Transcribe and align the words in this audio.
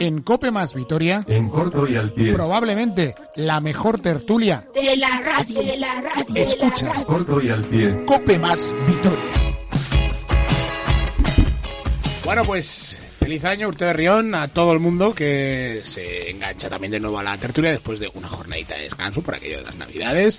En 0.00 0.22
Cope 0.22 0.50
más 0.50 0.72
Vitoria, 0.72 1.24
En 1.28 1.50
corto 1.50 1.86
y 1.86 1.96
al 1.96 2.12
pie. 2.12 2.32
probablemente 2.32 3.14
la 3.36 3.60
mejor 3.60 3.98
tertulia. 3.98 4.66
de 4.74 4.96
la 4.96 5.20
radio, 5.20 5.62
de 5.62 5.76
la 5.76 6.00
radio. 6.00 6.34
Escuchas 6.34 7.02
Corto 7.02 7.42
y 7.42 7.50
al 7.50 7.62
pie. 7.64 8.04
Cope 8.06 8.38
más 8.38 8.74
Vitoria. 8.86 9.18
Bueno, 12.24 12.44
pues 12.44 12.96
feliz 13.32 13.44
año, 13.46 13.68
Urte 13.68 13.86
Berrión, 13.86 14.34
a 14.34 14.48
todo 14.48 14.74
el 14.74 14.78
mundo 14.78 15.14
que 15.14 15.80
se 15.82 16.28
engancha 16.28 16.68
también 16.68 16.90
de 16.90 17.00
nuevo 17.00 17.18
a 17.18 17.22
la 17.22 17.38
tertulia 17.38 17.70
después 17.70 17.98
de 17.98 18.10
una 18.12 18.28
jornadita 18.28 18.74
de 18.74 18.82
descanso 18.82 19.22
por 19.22 19.36
aquello 19.36 19.56
de 19.56 19.64
las 19.64 19.74
navidades. 19.76 20.38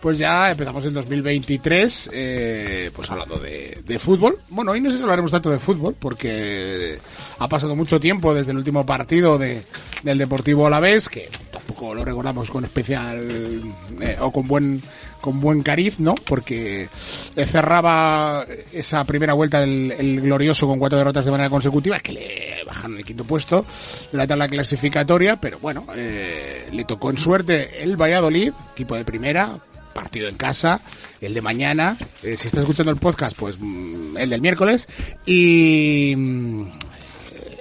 Pues 0.00 0.18
ya 0.18 0.50
empezamos 0.50 0.84
en 0.84 0.92
2023, 0.92 2.10
eh, 2.12 2.90
pues 2.92 3.08
hablando 3.12 3.38
de, 3.38 3.80
de 3.86 3.98
fútbol. 4.00 4.40
Bueno, 4.48 4.72
hoy 4.72 4.80
no 4.80 4.90
sé 4.90 4.96
si 4.96 5.02
hablaremos 5.04 5.30
tanto 5.30 5.50
de 5.50 5.60
fútbol 5.60 5.94
porque 5.96 6.98
ha 7.38 7.46
pasado 7.46 7.76
mucho 7.76 8.00
tiempo 8.00 8.34
desde 8.34 8.50
el 8.50 8.56
último 8.56 8.84
partido 8.84 9.38
de, 9.38 9.62
del 10.02 10.18
Deportivo 10.18 10.66
Alavés, 10.66 11.08
que 11.08 11.30
tampoco 11.52 11.94
lo 11.94 12.04
recordamos 12.04 12.50
con 12.50 12.64
especial 12.64 13.72
eh, 14.00 14.16
o 14.18 14.32
con 14.32 14.48
buen 14.48 14.82
con 15.22 15.40
buen 15.40 15.62
cariz, 15.62 15.98
¿no? 15.98 16.14
Porque 16.14 16.90
eh, 17.36 17.44
cerraba 17.46 18.44
esa 18.72 19.04
primera 19.04 19.32
vuelta 19.32 19.60
del 19.60 19.92
el 19.92 20.20
glorioso 20.20 20.66
con 20.66 20.78
cuatro 20.78 20.98
derrotas 20.98 21.24
de 21.24 21.30
manera 21.30 21.48
consecutiva, 21.48 21.98
que 22.00 22.12
le 22.12 22.64
bajaron 22.66 22.98
el 22.98 23.04
quinto 23.04 23.24
puesto 23.24 23.64
la 24.12 24.26
tabla 24.26 24.48
clasificatoria, 24.48 25.40
pero 25.40 25.58
bueno, 25.60 25.86
eh, 25.94 26.68
le 26.70 26.84
tocó 26.84 27.10
en 27.10 27.16
suerte 27.16 27.82
el 27.82 27.96
Valladolid, 27.96 28.52
equipo 28.72 28.96
de 28.96 29.04
primera, 29.04 29.58
partido 29.94 30.28
en 30.28 30.36
casa, 30.36 30.80
el 31.20 31.32
de 31.32 31.40
mañana, 31.40 31.96
eh, 32.22 32.36
si 32.36 32.48
está 32.48 32.60
escuchando 32.60 32.90
el 32.90 32.98
podcast, 32.98 33.36
pues 33.36 33.56
mm, 33.58 34.16
el 34.16 34.30
del 34.30 34.40
miércoles, 34.40 34.88
y 35.24 36.14
mm, 36.16 36.64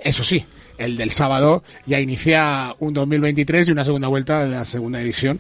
eso 0.04 0.24
sí, 0.24 0.46
el 0.82 0.98
del 0.98 1.12
sábado 1.12 1.64
ya 1.86 2.00
inicia 2.00 2.76
un 2.80 2.94
2023 2.94 3.68
y 3.68 3.72
una 3.72 3.86
segunda 3.86 4.08
vuelta 4.08 4.44
de 4.44 4.50
la 4.50 4.66
segunda 4.66 5.00
división 5.00 5.40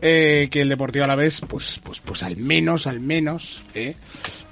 eh, 0.00 0.48
que 0.50 0.62
el 0.62 0.68
Deportivo 0.68 1.04
a 1.04 1.08
la 1.08 1.16
vez 1.16 1.40
pues 1.46 1.80
pues 1.82 2.00
pues 2.00 2.22
al 2.22 2.36
menos 2.36 2.86
al 2.86 3.00
menos 3.00 3.62
eh, 3.74 3.94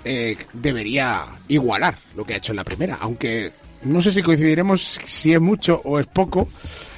eh, 0.04 0.36
debería 0.52 1.24
igualar 1.48 1.98
lo 2.16 2.24
que 2.24 2.34
ha 2.34 2.36
hecho 2.38 2.52
en 2.52 2.56
la 2.56 2.64
primera 2.64 2.98
aunque 3.00 3.52
no 3.82 4.02
sé 4.02 4.12
si 4.12 4.22
coincidiremos 4.22 4.98
si 5.04 5.32
es 5.32 5.40
mucho 5.40 5.80
o 5.84 5.98
es 5.98 6.06
poco 6.06 6.48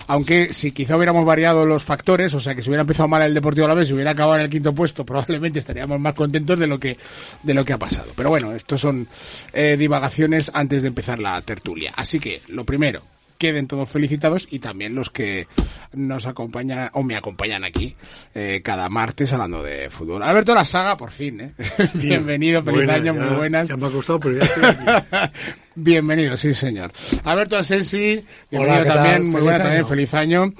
aunque 0.06 0.52
si 0.52 0.72
quizá 0.72 0.96
hubiéramos 0.96 1.24
variado 1.24 1.66
los 1.66 1.82
factores, 1.82 2.32
o 2.34 2.40
sea 2.40 2.54
que 2.54 2.62
si 2.62 2.70
hubiera 2.70 2.82
empezado 2.82 3.08
mal 3.08 3.22
el 3.22 3.34
Deportivo 3.34 3.66
a 3.66 3.68
la 3.68 3.74
vez, 3.74 3.88
si 3.88 3.94
hubiera 3.94 4.12
acabado 4.12 4.36
en 4.36 4.44
el 4.44 4.50
quinto 4.50 4.74
puesto, 4.74 5.04
probablemente 5.04 5.58
estaríamos 5.58 5.98
más 6.00 6.14
contentos 6.14 6.58
de 6.58 6.66
lo 6.66 6.78
que 6.78 6.96
de 7.42 7.54
lo 7.54 7.64
que 7.64 7.72
ha 7.72 7.78
pasado. 7.78 8.12
Pero 8.16 8.30
bueno, 8.30 8.52
estos 8.52 8.80
son 8.80 9.08
eh, 9.52 9.76
divagaciones 9.76 10.50
antes 10.54 10.82
de 10.82 10.88
empezar 10.88 11.18
la 11.18 11.40
tertulia. 11.42 11.92
Así 11.96 12.18
que 12.18 12.42
lo 12.48 12.64
primero, 12.64 13.02
queden 13.38 13.66
todos 13.66 13.88
felicitados 13.88 14.46
y 14.50 14.58
también 14.58 14.94
los 14.94 15.10
que 15.10 15.46
nos 15.92 16.26
acompañan 16.26 16.90
o 16.94 17.02
me 17.02 17.16
acompañan 17.16 17.64
aquí 17.64 17.94
eh, 18.34 18.60
cada 18.64 18.88
martes 18.88 19.32
hablando 19.32 19.62
de 19.62 19.90
fútbol. 19.90 20.22
Alberto 20.22 20.54
La 20.54 20.64
Saga, 20.64 20.96
por 20.96 21.10
fin, 21.10 21.40
¿eh? 21.40 21.54
Bienvenido, 21.94 22.62
feliz 22.62 22.78
Buenas, 22.86 22.96
año, 22.96 23.14
ya- 23.14 23.20
muy 23.24 23.36
buenas. 23.36 23.68
Ya 23.68 23.76
me 23.76 23.86
ha 23.86 23.90
costado, 23.90 24.20
pero 24.20 24.36
ya 24.38 24.44
estoy 24.44 24.64
aquí. 24.64 24.84
Bienvenido, 25.78 26.38
sí 26.38 26.54
señor. 26.54 26.90
Alberto 27.24 27.58
Asensi, 27.58 28.24
bienvenido 28.50 28.82
¿qué 28.82 28.88
tal? 28.88 28.96
también, 28.96 29.26
muy 29.30 29.42
buena 29.42 29.58
también, 29.58 29.86
feliz 29.86 30.14
año. 30.14 30.54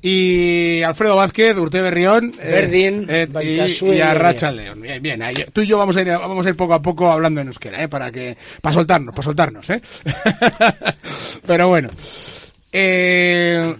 Y 0.00 0.80
Alfredo 0.82 1.16
Vázquez, 1.16 1.54
Urte 1.58 1.82
Berrión, 1.82 2.34
eh, 2.40 2.50
Berdin, 2.50 3.06
eh, 3.06 3.28
y, 3.42 3.48
y 3.86 4.00
a 4.00 4.14
y 4.14 4.16
Racha 4.16 4.50
León. 4.50 4.80
Bien, 4.80 5.02
bien, 5.02 5.22
ahí- 5.22 5.44
tú 5.52 5.60
y 5.60 5.66
yo 5.66 5.76
vamos 5.76 5.94
a 5.96 6.00
ir, 6.00 6.08
vamos 6.08 6.46
a 6.46 6.48
ir 6.48 6.56
poco 6.56 6.72
a 6.72 6.80
poco 6.80 7.10
hablando 7.10 7.42
en 7.42 7.48
euskera, 7.48 7.82
eh, 7.82 7.88
para 7.88 8.10
que, 8.10 8.34
para 8.62 8.74
soltarnos, 8.74 9.14
para 9.14 9.24
soltarnos, 9.24 9.68
eh. 9.68 9.82
Pero 11.46 11.68
bueno. 11.68 11.90
Eh, 12.72 13.76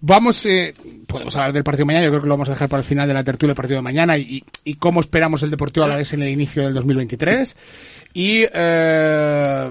vamos, 0.00 0.46
eh, 0.46 0.72
podemos 1.08 1.34
hablar 1.34 1.52
del 1.52 1.64
partido 1.64 1.82
de 1.82 1.86
mañana, 1.86 2.04
yo 2.04 2.10
creo 2.12 2.22
que 2.22 2.28
lo 2.28 2.34
vamos 2.34 2.48
a 2.48 2.52
dejar 2.52 2.68
para 2.68 2.80
el 2.82 2.86
final 2.86 3.08
de 3.08 3.14
la 3.14 3.24
tertulia 3.24 3.50
del 3.50 3.56
partido 3.56 3.78
de 3.78 3.82
mañana 3.82 4.16
y, 4.16 4.44
y 4.62 4.74
cómo 4.74 5.00
esperamos 5.00 5.42
el 5.42 5.50
Deportivo 5.50 5.84
a 5.84 5.88
la 5.88 5.96
vez 5.96 6.12
en 6.12 6.22
el 6.22 6.28
inicio 6.28 6.62
del 6.62 6.74
2023. 6.74 7.56
Y, 8.14 8.44
eh, 8.52 9.70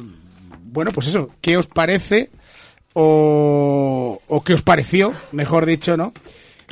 bueno, 0.77 0.91
pues 0.91 1.07
eso, 1.07 1.31
¿qué 1.41 1.57
os 1.57 1.65
parece 1.65 2.29
o, 2.93 4.21
qué 4.45 4.53
os 4.53 4.61
pareció, 4.61 5.11
mejor 5.31 5.65
dicho, 5.65 5.97
¿no? 5.97 6.13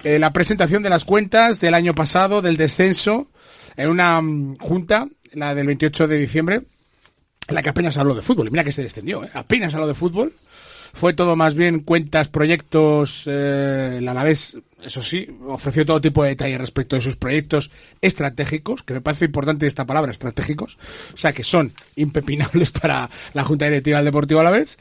Eh, 0.03 0.19
la 0.19 0.31
presentación 0.31 0.83
de 0.83 0.91
las 0.91 1.05
cuentas 1.05 1.59
del 1.59 1.73
año 1.73 1.95
pasado, 1.95 2.43
del 2.43 2.55
descenso, 2.55 3.31
en 3.75 3.89
una 3.89 4.21
mm, 4.21 4.57
junta, 4.59 5.07
la 5.33 5.55
del 5.55 5.65
28 5.65 6.07
de 6.07 6.17
diciembre, 6.17 6.61
en 7.47 7.55
la 7.55 7.63
que 7.63 7.69
apenas 7.69 7.97
habló 7.97 8.13
de 8.13 8.21
fútbol. 8.21 8.47
Y 8.47 8.51
mira 8.51 8.63
que 8.63 8.71
se 8.71 8.83
descendió, 8.83 9.23
¿eh? 9.23 9.31
apenas 9.33 9.73
habló 9.73 9.87
de 9.87 9.95
fútbol. 9.95 10.35
Fue 10.93 11.15
todo 11.15 11.35
más 11.35 11.55
bien 11.55 11.79
cuentas, 11.79 12.27
proyectos, 12.27 13.23
eh, 13.25 13.95
el 13.97 14.07
Alavés, 14.07 14.55
eso 14.85 15.01
sí, 15.01 15.27
ofreció 15.47 15.85
todo 15.85 15.99
tipo 15.99 16.23
de 16.23 16.29
detalles 16.29 16.59
respecto 16.59 16.95
de 16.95 17.01
sus 17.01 17.15
proyectos 17.15 17.71
estratégicos, 18.01 18.83
que 18.83 18.93
me 18.93 19.01
parece 19.01 19.25
importante 19.25 19.67
esta 19.67 19.85
palabra, 19.85 20.11
estratégicos, 20.11 20.77
o 21.13 21.17
sea 21.17 21.33
que 21.33 21.43
son 21.43 21.73
impepinables 21.95 22.71
para 22.79 23.09
la 23.33 23.43
Junta 23.43 23.65
Directiva 23.65 23.97
del 23.97 24.05
Deportivo 24.05 24.39
Alavés, 24.39 24.77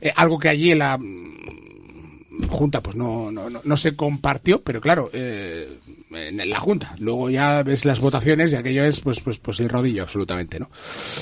eh, 0.00 0.12
algo 0.14 0.38
que 0.38 0.48
allí 0.48 0.72
en 0.72 0.78
la 0.78 0.98
mm, 0.98 2.48
Junta 2.50 2.82
pues 2.82 2.96
no, 2.96 3.30
no, 3.30 3.48
no, 3.48 3.60
no 3.64 3.76
se 3.76 3.96
compartió, 3.96 4.60
pero 4.62 4.80
claro, 4.80 5.08
eh, 5.12 5.78
en 6.10 6.50
la 6.50 6.60
Junta. 6.60 6.94
Luego 6.98 7.30
ya 7.30 7.62
ves 7.62 7.84
las 7.84 8.00
votaciones 8.00 8.52
y 8.52 8.56
aquello 8.56 8.84
es 8.84 9.00
pues 9.00 9.20
pues 9.20 9.38
pues 9.38 9.60
el 9.60 9.68
rodillo 9.68 10.02
absolutamente, 10.02 10.60
¿no? 10.60 10.70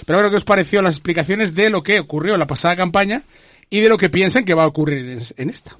Pero 0.05 0.19
bueno, 0.19 0.31
¿qué 0.31 0.37
os 0.37 0.45
pareció 0.45 0.83
las 0.83 0.97
explicaciones 0.97 1.55
de 1.55 1.71
lo 1.71 1.83
que 1.83 2.01
ocurrió 2.01 2.35
en 2.35 2.41
la 2.41 2.47
pasada 2.47 2.77
campaña 2.77 3.23
y 3.71 3.81
de 3.81 3.89
lo 3.89 3.97
que 3.97 4.11
piensan 4.11 4.45
que 4.45 4.55
va 4.55 4.65
a 4.65 4.67
ocurrir 4.67 5.09
en, 5.09 5.23
en 5.37 5.51
esta? 5.51 5.77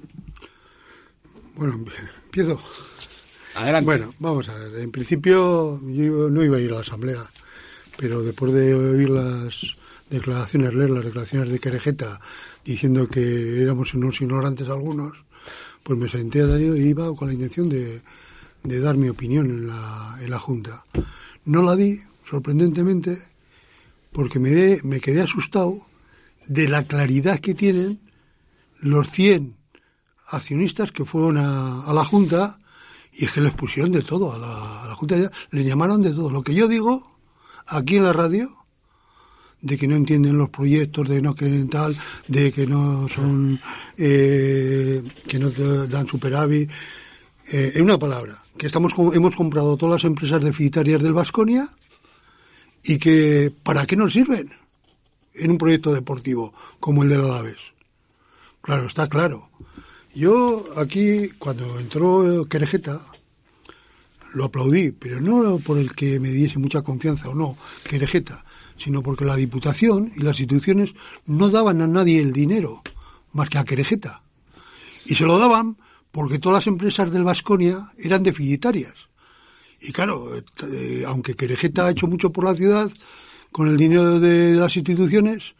Bueno, 1.55 1.85
empiezo. 2.35 2.59
Adelante. 3.55 3.85
Bueno, 3.85 4.13
vamos 4.19 4.49
a 4.49 4.55
ver. 4.55 4.75
En 4.81 4.91
principio 4.91 5.79
yo 5.87 6.29
no 6.29 6.43
iba 6.43 6.57
a 6.57 6.59
ir 6.59 6.71
a 6.71 6.75
la 6.75 6.81
asamblea, 6.81 7.29
pero 7.97 8.21
después 8.21 8.51
de 8.53 8.73
oír 8.73 9.09
las 9.09 9.77
declaraciones, 10.09 10.73
leer 10.73 10.89
las 10.89 11.05
declaraciones 11.05 11.49
de 11.49 11.59
Querejeta 11.59 12.19
diciendo 12.65 13.07
que 13.07 13.61
éramos 13.61 13.93
unos 13.93 14.19
ignorantes 14.19 14.67
algunos, 14.67 15.13
pues 15.83 15.97
me 15.97 16.09
senté 16.09 16.41
a 16.41 16.59
y 16.59 16.89
iba 16.89 17.15
con 17.15 17.29
la 17.29 17.33
intención 17.33 17.69
de, 17.69 18.01
de 18.63 18.79
dar 18.81 18.97
mi 18.97 19.07
opinión 19.07 19.45
en 19.49 19.67
la, 19.67 20.17
en 20.21 20.29
la 20.29 20.39
Junta. 20.39 20.83
No 21.45 21.61
la 21.63 21.75
di, 21.77 21.99
sorprendentemente, 22.29 23.21
porque 24.11 24.39
me, 24.39 24.49
de- 24.49 24.81
me 24.83 24.99
quedé 24.99 25.21
asustado 25.21 25.85
de 26.47 26.67
la 26.67 26.85
claridad 26.85 27.39
que 27.39 27.53
tienen 27.55 28.01
los 28.81 29.09
100 29.11 29.55
accionistas 30.27 30.91
que 30.91 31.05
fueron 31.05 31.37
a, 31.37 31.81
a 31.81 31.93
la 31.93 32.05
Junta 32.05 32.59
y 33.13 33.25
es 33.25 33.31
que 33.31 33.41
les 33.41 33.53
pusieron 33.53 33.91
de 33.91 34.01
todo 34.01 34.33
a 34.33 34.37
la, 34.37 34.83
a 34.83 34.87
la 34.87 34.95
Junta, 34.95 35.15
les 35.51 35.65
llamaron 35.65 36.01
de 36.01 36.11
todo. 36.11 36.29
Lo 36.29 36.43
que 36.43 36.53
yo 36.53 36.67
digo 36.67 37.17
aquí 37.67 37.97
en 37.97 38.03
la 38.03 38.13
radio, 38.13 38.51
de 39.61 39.77
que 39.77 39.87
no 39.87 39.95
entienden 39.95 40.37
los 40.37 40.49
proyectos, 40.49 41.09
de 41.09 41.21
no 41.21 41.33
quieren 41.33 41.69
tal, 41.69 41.97
de 42.27 42.51
que 42.51 42.67
no 42.67 43.07
son, 43.07 43.59
eh, 43.97 45.01
que 45.27 45.39
no 45.39 45.49
te 45.49 45.87
dan 45.87 46.07
superávit, 46.07 46.69
eh, 47.51 47.71
en 47.75 47.83
una 47.83 47.97
palabra, 47.97 48.43
que 48.57 48.67
estamos 48.67 48.93
hemos 49.13 49.35
comprado 49.35 49.77
todas 49.77 50.03
las 50.03 50.09
empresas 50.09 50.43
deficitarias 50.43 51.01
del 51.01 51.13
Vasconia 51.13 51.69
y 52.83 52.97
que 52.97 53.51
¿para 53.63 53.85
qué 53.85 53.95
nos 53.95 54.13
sirven? 54.13 54.53
En 55.33 55.51
un 55.51 55.57
proyecto 55.57 55.93
deportivo 55.93 56.53
como 56.79 57.03
el 57.03 57.09
del 57.09 57.21
Alavés. 57.21 57.57
Claro, 58.61 58.87
está 58.87 59.07
claro. 59.07 59.49
Yo 60.15 60.63
aquí, 60.77 61.27
cuando 61.37 61.77
entró 61.77 62.45
Querejeta, 62.45 63.05
lo 64.33 64.45
aplaudí, 64.45 64.91
pero 64.91 65.19
no 65.19 65.59
por 65.59 65.77
el 65.77 65.93
que 65.93 66.21
me 66.21 66.29
diese 66.29 66.57
mucha 66.57 66.81
confianza 66.81 67.27
o 67.27 67.35
no, 67.35 67.57
Querejeta, 67.83 68.45
sino 68.77 69.03
porque 69.03 69.25
la 69.25 69.35
Diputación 69.35 70.13
y 70.15 70.23
las 70.23 70.39
instituciones 70.39 70.93
no 71.25 71.49
daban 71.49 71.81
a 71.81 71.87
nadie 71.87 72.21
el 72.21 72.31
dinero, 72.31 72.81
más 73.33 73.49
que 73.49 73.57
a 73.57 73.65
Querejeta. 73.65 74.21
Y 75.05 75.15
se 75.15 75.25
lo 75.25 75.37
daban 75.37 75.75
porque 76.13 76.39
todas 76.39 76.63
las 76.63 76.67
empresas 76.67 77.11
del 77.11 77.25
Vasconia 77.25 77.91
eran 77.97 78.23
deficitarias. 78.23 78.93
Y 79.81 79.91
claro, 79.91 80.37
eh, 80.37 81.03
aunque 81.05 81.35
Querejeta 81.35 81.87
ha 81.87 81.91
hecho 81.91 82.07
mucho 82.07 82.31
por 82.31 82.45
la 82.45 82.55
ciudad, 82.55 82.89
con 83.51 83.67
el 83.67 83.75
dinero 83.75 84.17
de, 84.21 84.53
de 84.53 84.59
las 84.59 84.77
instituciones, 84.77 85.55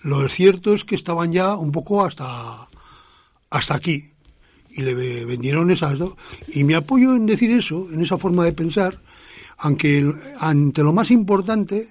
Lo 0.00 0.28
cierto 0.28 0.74
es 0.74 0.84
que 0.84 0.94
estaban 0.94 1.32
ya 1.32 1.56
un 1.56 1.72
poco 1.72 2.04
hasta, 2.04 2.68
hasta 3.50 3.74
aquí. 3.74 4.10
Y 4.70 4.82
le 4.82 4.94
ve- 4.94 5.24
vendieron 5.24 5.70
esas 5.70 5.98
dos. 5.98 6.14
Y 6.48 6.64
me 6.64 6.74
apoyo 6.74 7.16
en 7.16 7.26
decir 7.26 7.50
eso, 7.50 7.88
en 7.92 8.02
esa 8.02 8.18
forma 8.18 8.44
de 8.44 8.52
pensar, 8.52 9.00
aunque 9.58 10.12
ante 10.38 10.82
lo 10.82 10.92
más 10.92 11.10
importante, 11.10 11.88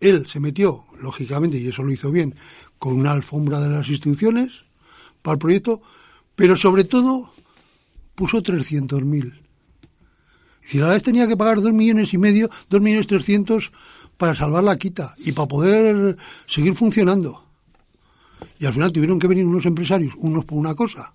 él 0.00 0.26
se 0.28 0.40
metió, 0.40 0.84
lógicamente, 1.00 1.58
y 1.58 1.68
eso 1.68 1.82
lo 1.82 1.92
hizo 1.92 2.10
bien, 2.10 2.34
con 2.78 2.94
una 2.94 3.12
alfombra 3.12 3.60
de 3.60 3.70
las 3.70 3.88
instituciones 3.88 4.50
para 5.22 5.34
el 5.34 5.38
proyecto, 5.38 5.80
pero 6.34 6.56
sobre 6.56 6.84
todo 6.84 7.32
puso 8.14 8.42
300.000. 8.42 9.40
Y 10.72 10.78
la 10.78 10.88
vez 10.88 11.02
tenía 11.02 11.26
que 11.28 11.36
pagar 11.36 11.60
dos 11.60 11.72
millones 11.72 12.12
y 12.12 12.18
medio, 12.18 12.50
dos 12.68 12.80
millones 12.80 13.06
trescientos 13.06 13.70
para 14.16 14.34
salvar 14.34 14.64
la 14.64 14.76
quita 14.76 15.14
y 15.18 15.32
para 15.32 15.48
poder 15.48 16.16
seguir 16.46 16.74
funcionando. 16.74 17.45
Y 18.58 18.66
al 18.66 18.72
final 18.72 18.92
tuvieron 18.92 19.18
que 19.18 19.26
venir 19.26 19.44
unos 19.44 19.66
empresarios, 19.66 20.14
unos 20.18 20.44
por 20.44 20.58
una 20.58 20.74
cosa 20.74 21.12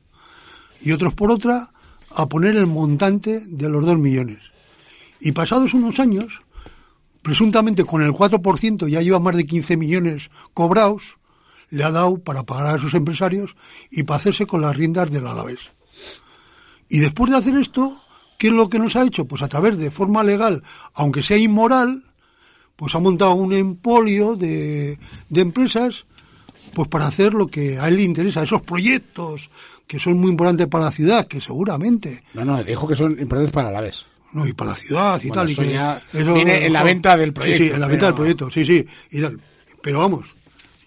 y 0.81 0.91
otros 0.91 1.13
por 1.13 1.31
otra, 1.31 1.71
a 2.09 2.27
poner 2.27 2.55
el 2.55 2.67
montante 2.67 3.41
de 3.45 3.69
los 3.69 3.85
dos 3.85 3.97
millones. 3.97 4.39
Y 5.19 5.31
pasados 5.31 5.73
unos 5.73 5.99
años, 5.99 6.41
presuntamente 7.21 7.85
con 7.85 8.01
el 8.01 8.11
4%, 8.11 8.87
ya 8.87 9.01
lleva 9.01 9.19
más 9.19 9.35
de 9.35 9.45
15 9.45 9.77
millones 9.77 10.29
cobrados, 10.53 11.17
le 11.69 11.83
ha 11.83 11.91
dado 11.91 12.17
para 12.17 12.43
pagar 12.43 12.67
a 12.67 12.77
esos 12.77 12.93
empresarios 12.95 13.55
y 13.91 14.03
para 14.03 14.19
hacerse 14.19 14.45
con 14.45 14.61
las 14.61 14.75
riendas 14.75 15.11
del 15.11 15.27
Alavés. 15.27 15.71
Y 16.89 16.99
después 16.99 17.31
de 17.31 17.37
hacer 17.37 17.55
esto, 17.55 18.01
¿qué 18.37 18.47
es 18.47 18.53
lo 18.53 18.69
que 18.69 18.79
nos 18.79 18.95
ha 18.95 19.05
hecho? 19.05 19.25
Pues 19.25 19.41
a 19.41 19.47
través 19.47 19.77
de 19.77 19.91
forma 19.91 20.23
legal, 20.23 20.63
aunque 20.93 21.23
sea 21.23 21.37
inmoral, 21.37 22.03
pues 22.75 22.93
ha 22.95 22.99
montado 22.99 23.35
un 23.35 23.53
empolio 23.53 24.35
de, 24.35 24.99
de 25.29 25.41
empresas 25.41 26.05
pues 26.73 26.87
para 26.89 27.07
hacer 27.07 27.33
lo 27.33 27.47
que 27.47 27.77
a 27.79 27.87
él 27.87 27.97
le 27.97 28.03
interesa, 28.03 28.43
esos 28.43 28.61
proyectos 28.61 29.49
que 29.87 29.99
son 29.99 30.17
muy 30.19 30.31
importantes 30.31 30.67
para 30.67 30.85
la 30.85 30.91
ciudad, 30.91 31.27
que 31.27 31.41
seguramente, 31.41 32.23
No, 32.33 32.45
no, 32.45 32.63
dijo 32.63 32.87
que 32.87 32.95
son 32.95 33.11
importantes 33.19 33.51
para 33.51 33.71
la 33.71 33.81
vez. 33.81 34.05
no, 34.33 34.47
y 34.47 34.53
para 34.53 34.71
la 34.71 34.77
ciudad 34.77 35.21
y 35.21 35.27
Bueno, 35.27 35.41
tal. 35.41 35.49
y 35.49 35.51
eso 35.53 35.61
que 35.63 35.71
ya 35.73 36.01
viene 36.33 36.65
en 36.65 36.73
la 36.73 36.83
venta 36.83 37.17
del 37.17 37.33
proyecto, 37.33 37.63
Sí, 37.63 37.67
sí, 37.69 37.73
en 37.75 37.81
la 37.81 37.87
venta 37.87 38.05
del 38.05 38.15
proyecto, 38.15 38.49
sí, 38.51 38.65
sí. 38.65 38.85
y 39.11 39.21
tal. 39.21 39.39
Pero 39.81 39.99
vamos, 39.99 40.25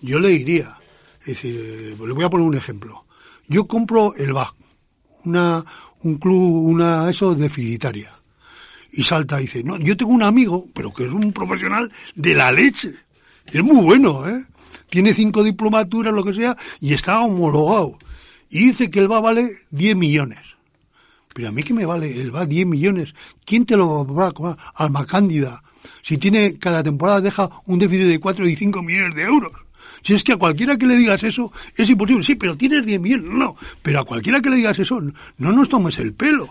yo 0.00 0.18
le 0.20 0.28
diría, 0.30 0.78
es 1.20 1.26
decir, 1.26 1.56
eh, 1.60 1.96
le 2.06 2.12
voy 2.12 2.24
a 2.24 2.30
poner 2.30 2.46
un 2.46 2.54
ejemplo. 2.56 3.04
Yo 3.48 3.66
compro 3.66 4.14
el 4.16 4.32
BAC, 4.32 4.54
una, 5.24 5.64
un 6.02 6.16
club, 6.16 6.64
una, 6.66 7.10
eso, 7.10 7.34
deficitaria. 7.34 8.10
Y 8.92 9.02
salta 9.02 9.40
y 9.40 9.44
dice, 9.44 9.62
no, 9.64 9.76
yo 9.78 9.96
tengo 9.96 10.12
un 10.12 10.22
amigo, 10.22 10.66
pero 10.72 10.94
que 10.94 11.04
es 11.04 11.10
un 11.10 11.32
profesional 11.32 11.90
de 12.14 12.34
la 12.34 12.52
leche. 12.52 12.94
Es 13.46 13.62
muy 13.62 13.82
bueno, 13.84 14.26
¿eh? 14.28 14.44
Tiene 14.88 15.14
cinco 15.14 15.42
diplomaturas, 15.42 16.12
lo 16.12 16.24
que 16.24 16.34
sea, 16.34 16.56
y 16.80 16.94
está 16.94 17.20
homologado. 17.20 17.98
Y 18.50 18.66
dice 18.66 18.90
que 18.90 19.00
el 19.00 19.08
BA 19.08 19.20
vale 19.20 19.50
10 19.70 19.96
millones. 19.96 20.38
Pero 21.34 21.48
a 21.48 21.52
mí 21.52 21.62
que 21.62 21.74
me 21.74 21.84
vale 21.84 22.20
el 22.20 22.34
va 22.34 22.46
10 22.46 22.66
millones. 22.66 23.14
¿Quién 23.44 23.66
te 23.66 23.76
lo 23.76 24.06
va 24.06 24.28
a 24.28 24.32
cobrar? 24.32 24.56
Alma 24.74 25.04
Cándida. 25.04 25.62
Si 26.02 26.18
tiene, 26.18 26.58
cada 26.58 26.82
temporada 26.82 27.20
deja 27.20 27.50
un 27.66 27.78
déficit 27.78 28.06
de 28.06 28.20
4 28.20 28.48
y 28.48 28.56
5 28.56 28.82
millones 28.82 29.14
de 29.16 29.22
euros. 29.22 29.52
Si 30.04 30.14
es 30.14 30.22
que 30.22 30.32
a 30.32 30.36
cualquiera 30.36 30.76
que 30.76 30.86
le 30.86 30.96
digas 30.96 31.22
eso 31.24 31.50
es 31.76 31.88
imposible. 31.88 32.22
Sí, 32.22 32.36
pero 32.36 32.56
tienes 32.56 32.86
10 32.86 33.00
millones. 33.00 33.30
No, 33.30 33.56
pero 33.82 34.00
a 34.00 34.04
cualquiera 34.04 34.40
que 34.40 34.50
le 34.50 34.56
digas 34.56 34.78
eso, 34.78 35.00
no 35.00 35.52
nos 35.52 35.68
tomes 35.68 35.98
el 35.98 36.12
pelo. 36.12 36.50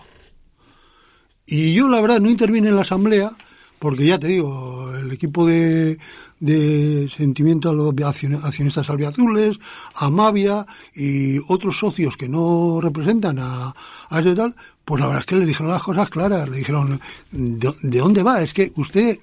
Y 1.46 1.72
yo, 1.72 1.88
la 1.88 2.00
verdad, 2.00 2.20
no 2.20 2.28
intervine 2.28 2.68
en 2.68 2.76
la 2.76 2.82
asamblea 2.82 3.36
porque 3.84 4.06
ya 4.06 4.18
te 4.18 4.28
digo, 4.28 4.90
el 4.96 5.12
equipo 5.12 5.44
de, 5.44 5.98
de 6.40 7.06
Sentimiento 7.14 7.68
a 7.68 7.74
los 7.74 7.94
Accion- 7.94 8.42
Accionistas 8.42 8.88
Albiazules, 8.88 9.58
Amavia 9.94 10.66
y 10.94 11.38
otros 11.48 11.76
socios 11.78 12.16
que 12.16 12.26
no 12.26 12.80
representan 12.80 13.38
a, 13.40 13.74
a 14.08 14.20
ese 14.20 14.34
tal, 14.34 14.56
pues 14.86 15.00
la 15.00 15.06
verdad 15.08 15.20
es 15.20 15.26
que 15.26 15.36
le 15.36 15.44
dijeron 15.44 15.70
las 15.70 15.82
cosas 15.82 16.08
claras. 16.08 16.48
Le 16.48 16.56
dijeron, 16.56 16.98
¿de, 17.30 17.74
de 17.82 17.98
dónde 17.98 18.22
va? 18.22 18.40
Es 18.42 18.54
que 18.54 18.72
usted 18.76 19.18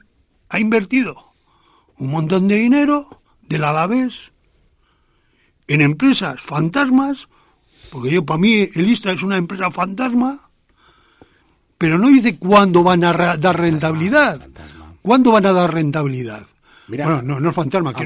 ha 0.50 0.60
invertido 0.60 1.16
un 1.98 2.12
montón 2.12 2.48
de 2.48 2.58
dinero 2.58 3.20
del 3.50 3.64
Alavés 3.64 4.32
en 5.68 5.82
empresas 5.82 6.40
fantasmas, 6.40 7.28
porque 7.92 8.12
yo, 8.12 8.24
para 8.24 8.38
mí, 8.40 8.70
el 8.76 8.90
ISTA 8.92 9.14
es 9.14 9.24
una 9.24 9.38
empresa 9.38 9.72
fantasma, 9.72 10.51
pero 11.82 11.98
no 11.98 12.08
dice 12.10 12.38
cuándo 12.38 12.84
van 12.84 13.04
a 13.04 13.36
dar 13.38 13.60
rentabilidad. 13.60 14.40
fantasma. 14.40 14.94
¿Cuándo 15.02 15.32
van 15.32 15.46
a 15.48 15.52
dar 15.52 15.74
rentabilidad? 15.74 16.44
Mira, 16.88 17.06
bueno, 17.06 17.22
no, 17.24 17.40
no 17.40 17.50
es 17.50 17.56
fantasma, 17.56 17.92
que, 17.94 18.06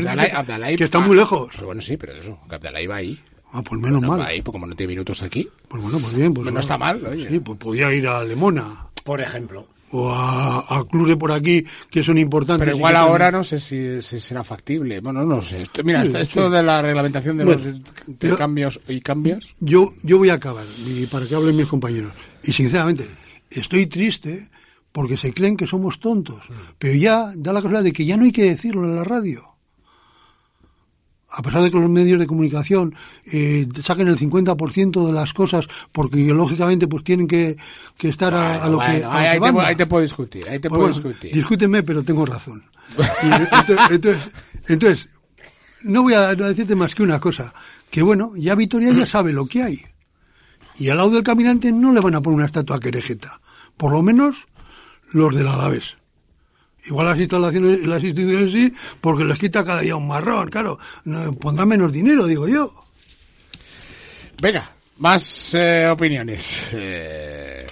que 0.77 0.83
está 0.86 1.00
muy 1.00 1.18
ah, 1.18 1.22
lejos. 1.22 1.50
Pero 1.54 1.66
bueno, 1.68 1.81
sí, 1.81 1.98
pero 1.98 2.13
eso, 2.13 2.39
que 2.48 2.56
Abdalá 2.56 2.81
iba 2.81 2.95
ahí. 2.95 3.19
Ah, 3.51 3.62
pues 3.62 3.81
menos 3.81 4.01
No, 4.01 4.07
mal. 4.10 4.19
va 4.22 4.27
ahí, 4.27 4.42
pues 4.42 4.54
como 4.54 4.66
no 4.68 4.75
tiene 4.75 4.92
minutos 4.94 5.22
aquí. 5.24 5.48
Pues 5.68 5.81
bueno, 5.83 6.00
pues 6.00 6.13
bien. 6.13 6.33
Pues 6.33 6.51
No 6.54 6.60
está 6.60 6.77
mal, 6.77 7.06
oye. 7.06 7.27
Sí, 7.30 7.39
pues 7.39 7.57
podía 7.57 7.92
ir 7.94 8.07
a 8.07 8.24
Lemona 8.24 8.88
Por 9.04 9.22
ejemplo. 9.22 9.68
o 9.92 10.10
a, 10.10 10.60
a 10.77 10.83
clubes 10.86 11.16
por 11.18 11.31
aquí 11.31 11.63
que 11.89 12.04
son 12.04 12.18
importantes. 12.18 12.66
Pero 12.66 12.77
igual 12.77 12.95
ahora 12.95 13.31
no 13.31 13.44
sé 13.44 13.60
si, 13.60 14.01
si 14.01 14.19
será 14.19 14.44
factible. 14.44 15.00
Bueno, 15.00 15.24
no 15.24 15.42
sé. 15.42 15.63
Esto- 15.63 15.83
mira, 15.83 16.01
Sí, 16.01 16.07
esto, 16.07 16.19
esto 16.19 16.48
sí. 16.48 16.54
de 16.56 16.63
la 16.63 16.81
reglamentación 16.81 17.38
de 17.38 17.45
Bueno, 17.45 17.63
los 17.66 17.75
intercambios 18.07 18.80
y 18.88 19.01
cambios. 19.01 19.56
Yo, 19.60 19.94
yo 20.04 20.18
voy 20.18 20.30
a 20.30 20.33
acabar, 20.36 20.66
y 20.86 21.06
para 21.07 21.25
que 21.25 21.36
hablen 21.36 21.56
mis 21.56 21.68
compañeros. 21.68 22.13
Y 22.44 22.51
sinceramente, 22.51 23.07
estoy 23.59 23.87
triste 23.87 24.49
porque 24.91 25.17
se 25.17 25.33
creen 25.33 25.57
que 25.57 25.67
somos 25.67 25.99
tontos. 25.99 26.41
Mm. 26.49 26.53
Pero 26.77 26.93
ya 26.95 27.31
da 27.35 27.51
la 27.53 27.59
casualidad 27.59 27.83
de 27.83 27.93
que 27.93 28.05
ya 28.05 28.17
no 28.17 28.23
hay 28.23 28.31
que 28.31 28.43
decirlo 28.43 28.85
en 28.85 28.95
la 28.95 29.03
radio. 29.03 29.43
A 31.37 31.41
pesar 31.41 31.63
de 31.63 31.71
que 31.71 31.77
los 31.77 31.89
medios 31.89 32.17
de 32.17 32.27
comunicación 32.27 32.95
eh, 33.25 33.67
saquen 33.83 34.07
el 34.07 34.17
50% 34.17 35.05
de 35.05 35.11
las 35.11 35.33
cosas 35.33 35.67
porque 35.91 36.19
ideológicamente 36.19 36.87
pues 36.87 37.03
tienen 37.03 37.27
que, 37.27 37.57
que 37.97 38.07
estar 38.07 38.33
a, 38.33 38.63
a 38.63 38.69
lo 38.69 38.79
que, 38.79 38.85
a 38.85 38.99
lo 38.99 39.11
ahí, 39.11 39.25
que 39.27 39.33
te, 39.33 39.51
puedo- 39.51 39.65
ahí 39.65 39.75
te 39.75 39.85
puedo 39.85 40.03
discutir. 40.03 40.47
Ahí 40.47 40.59
te 40.59 40.69
Pues 40.69 40.79
puedo 40.79 40.93
bueno, 40.93 41.09
discutir. 41.09 41.33
discúteme, 41.33 41.83
pero 41.83 42.03
tengo 42.03 42.25
razón. 42.25 42.63
Y 43.23 43.25
entonces, 43.25 43.79
entonces, 43.91 44.23
entonces, 44.67 45.09
no 45.83 46.03
voy 46.03 46.13
a 46.13 46.33
decirte 46.35 46.75
más 46.75 46.95
que 46.95 47.03
una 47.03 47.19
cosa, 47.19 47.53
que 47.89 48.01
bueno, 48.01 48.31
ya 48.37 48.55
Vitoria 48.55 48.93
ya 48.93 49.05
sabe 49.07 49.33
lo 49.33 49.45
que 49.45 49.63
hay. 49.63 49.81
Y 50.77 50.87
al 50.89 50.97
lado 50.97 51.09
del 51.09 51.23
caminante 51.23 51.71
no 51.71 51.91
le 51.91 51.99
van 51.99 52.15
a 52.15 52.21
poner 52.21 52.37
una 52.37 52.45
estatua 52.45 52.79
querejeta. 52.79 53.41
Por 53.77 53.92
lo 53.92 54.01
menos 54.01 54.48
los 55.12 55.36
del 55.36 55.48
Alavés. 55.48 55.95
Igual 56.86 57.07
las 57.07 57.19
instalaciones, 57.19 57.81
las 57.81 58.04
instituciones 58.04 58.51
sí, 58.51 58.74
porque 59.01 59.24
les 59.24 59.39
quita 59.39 59.66
cada 59.66 59.81
día 59.81 59.95
un 59.95 60.07
marrón, 60.07 60.50
claro. 60.50 60.77
No, 61.06 61.33
pondrán 61.33 61.67
menos 61.67 61.91
dinero, 61.91 62.27
digo 62.27 62.48
yo. 62.48 62.86
Venga, 64.41 64.72
más 64.98 65.53
eh, 65.55 65.88
opiniones. 65.88 66.70
Eh, 66.74 67.65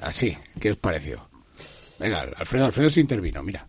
así, 0.00 0.36
¿qué 0.60 0.70
os 0.70 0.76
pareció? 0.76 1.28
Venga, 1.98 2.22
Alfredo, 2.36 2.66
Alfredo 2.66 2.90
se 2.90 3.00
intervino, 3.00 3.42
mira. 3.42 3.66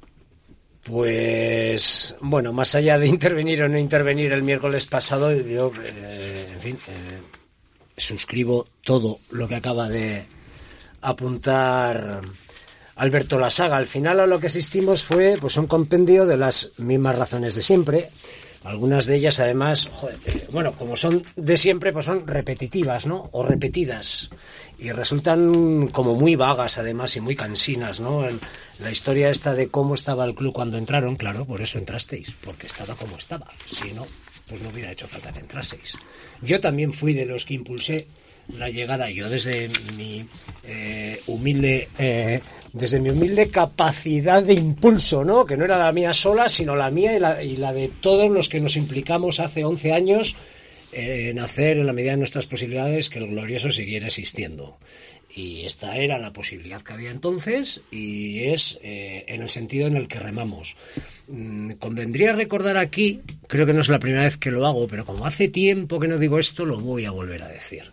Pues 0.84 2.16
bueno, 2.20 2.52
más 2.52 2.76
allá 2.76 3.00
de 3.00 3.08
intervenir 3.18 3.64
o 3.64 3.70
no 3.70 3.78
intervenir 3.78 4.32
el 4.32 4.44
miércoles 4.44 4.86
pasado, 4.86 5.32
yo, 5.32 5.72
eh, 5.84 6.50
en 6.54 6.62
fin, 6.62 6.78
eh, 6.88 7.20
suscribo 7.96 8.68
todo 8.84 9.20
lo 9.32 9.48
que 9.48 9.56
acaba 9.56 9.88
de 9.88 10.26
apuntar 11.04 12.22
Alberto 12.96 13.40
Lasaga. 13.40 13.78
Al 13.78 13.88
final 13.88 14.20
a 14.20 14.28
lo 14.28 14.40
que 14.40 14.48
asistimos 14.48 15.04
fue 15.04 15.38
pues 15.40 15.58
un 15.58 15.68
compendio 15.68 16.26
de 16.26 16.38
las 16.38 16.72
mismas 16.78 17.18
razones 17.18 17.56
de 17.56 17.62
siempre. 17.62 18.10
Algunas 18.64 19.06
de 19.08 19.18
ellas, 19.18 19.42
además, 19.42 19.92
eh, 20.26 20.48
bueno, 20.50 20.74
como 20.78 20.96
son 20.96 21.26
de 21.36 21.58
siempre, 21.58 21.92
pues 21.92 22.06
son 22.06 22.26
repetitivas, 22.26 23.06
¿no? 23.06 23.28
O 23.34 23.44
repetidas. 23.44 24.30
Y 24.80 24.92
resultan 24.92 25.90
como 25.90 26.16
muy 26.16 26.38
vagas, 26.38 26.78
además, 26.78 27.14
y 27.18 27.20
muy 27.20 27.36
cansinas, 27.36 28.00
¿no? 28.00 28.26
La 28.80 28.90
historia 28.90 29.30
esta 29.30 29.54
de 29.54 29.68
cómo 29.68 29.96
estaba 29.96 30.24
el 30.24 30.34
club 30.34 30.54
cuando 30.54 30.78
entraron, 30.78 31.18
claro, 31.18 31.44
por 31.44 31.62
eso 31.62 31.78
entrasteis, 31.78 32.36
porque 32.42 32.68
estaba 32.68 32.96
como 32.96 33.18
estaba. 33.18 33.48
Si 33.68 33.92
no, 33.92 34.06
pues 34.48 34.62
no 34.62 34.70
hubiera 34.70 34.94
hecho 34.94 35.10
falta 35.10 35.34
que 35.34 35.40
entraseis. 35.40 35.98
Yo 36.42 36.62
también 36.62 36.94
fui 36.94 37.14
de 37.14 37.26
los 37.26 37.46
que 37.46 37.56
impulsé 37.56 38.08
la 38.50 38.70
llegada, 38.70 39.10
yo 39.10 39.30
desde 39.30 39.70
mi 39.98 40.26
eh, 40.64 41.22
humilde, 41.28 41.90
eh, 41.98 42.40
desde 42.74 43.00
mi 43.00 43.10
humilde 43.10 43.50
capacidad 43.50 44.44
de 44.44 44.54
impulso, 44.54 45.24
¿no? 45.24 45.46
Que 45.46 45.58
no 45.58 45.66
era 45.66 45.78
la 45.78 45.92
mía 45.92 46.14
sola, 46.14 46.50
sino 46.50 46.76
la 46.76 46.92
mía 46.92 47.16
y 47.16 47.20
la, 47.20 47.44
y 47.44 47.56
la 47.58 47.74
de 47.74 47.90
todos 48.02 48.30
los 48.30 48.50
que 48.50 48.60
nos 48.60 48.76
implicamos 48.76 49.40
hace 49.40 49.64
11 49.64 49.94
años 49.94 50.36
en 50.96 51.40
hacer, 51.40 51.78
en 51.78 51.88
la 51.88 51.94
medida 51.94 52.12
de 52.12 52.18
nuestras 52.18 52.46
posibilidades, 52.46 53.10
que 53.10 53.20
el 53.20 53.28
glorioso 53.28 53.72
siguiera 53.72 54.08
existiendo. 54.08 54.78
Y 55.36 55.66
esta 55.66 55.98
era 55.98 56.20
la 56.20 56.32
posibilidad 56.32 56.84
que 56.84 56.94
había 56.94 57.10
entonces 57.10 57.82
y 57.90 58.50
es 58.50 58.80
eh, 58.84 59.26
en 59.28 59.42
el 59.42 59.50
sentido 59.50 59.88
en 59.88 59.98
el 59.98 60.08
que 60.08 60.20
remamos. 60.20 60.78
Mm, 61.28 61.72
convendría 61.74 62.34
recordar 62.34 62.78
aquí, 62.78 63.22
creo 63.54 63.68
que 63.68 63.74
no 63.74 63.82
es 63.82 63.88
la 63.88 64.00
primera 64.00 64.24
vez 64.24 64.38
que 64.38 64.50
lo 64.50 64.66
hago, 64.66 64.88
pero 64.88 65.06
como 65.06 65.28
hace 65.28 65.48
tiempo 65.48 66.00
que 66.00 66.08
no 66.08 66.18
digo 66.18 66.40
esto, 66.40 66.66
lo 66.66 66.80
voy 66.80 67.06
a 67.06 67.12
volver 67.12 67.44
a 67.44 67.48
decir. 67.48 67.84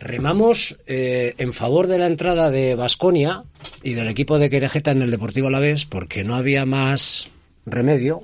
Remamos 0.00 0.78
eh, 0.86 1.34
en 1.36 1.52
favor 1.52 1.86
de 1.86 1.98
la 1.98 2.06
entrada 2.06 2.50
de 2.50 2.74
Basconia 2.74 3.44
y 3.82 3.92
del 3.92 4.08
equipo 4.08 4.38
de 4.38 4.48
Querejeta 4.48 4.92
en 4.92 5.02
el 5.02 5.10
Deportivo 5.10 5.48
Alavés 5.48 5.84
porque 5.84 6.24
no 6.24 6.34
había 6.34 6.64
más 6.64 7.28
remedio, 7.66 8.22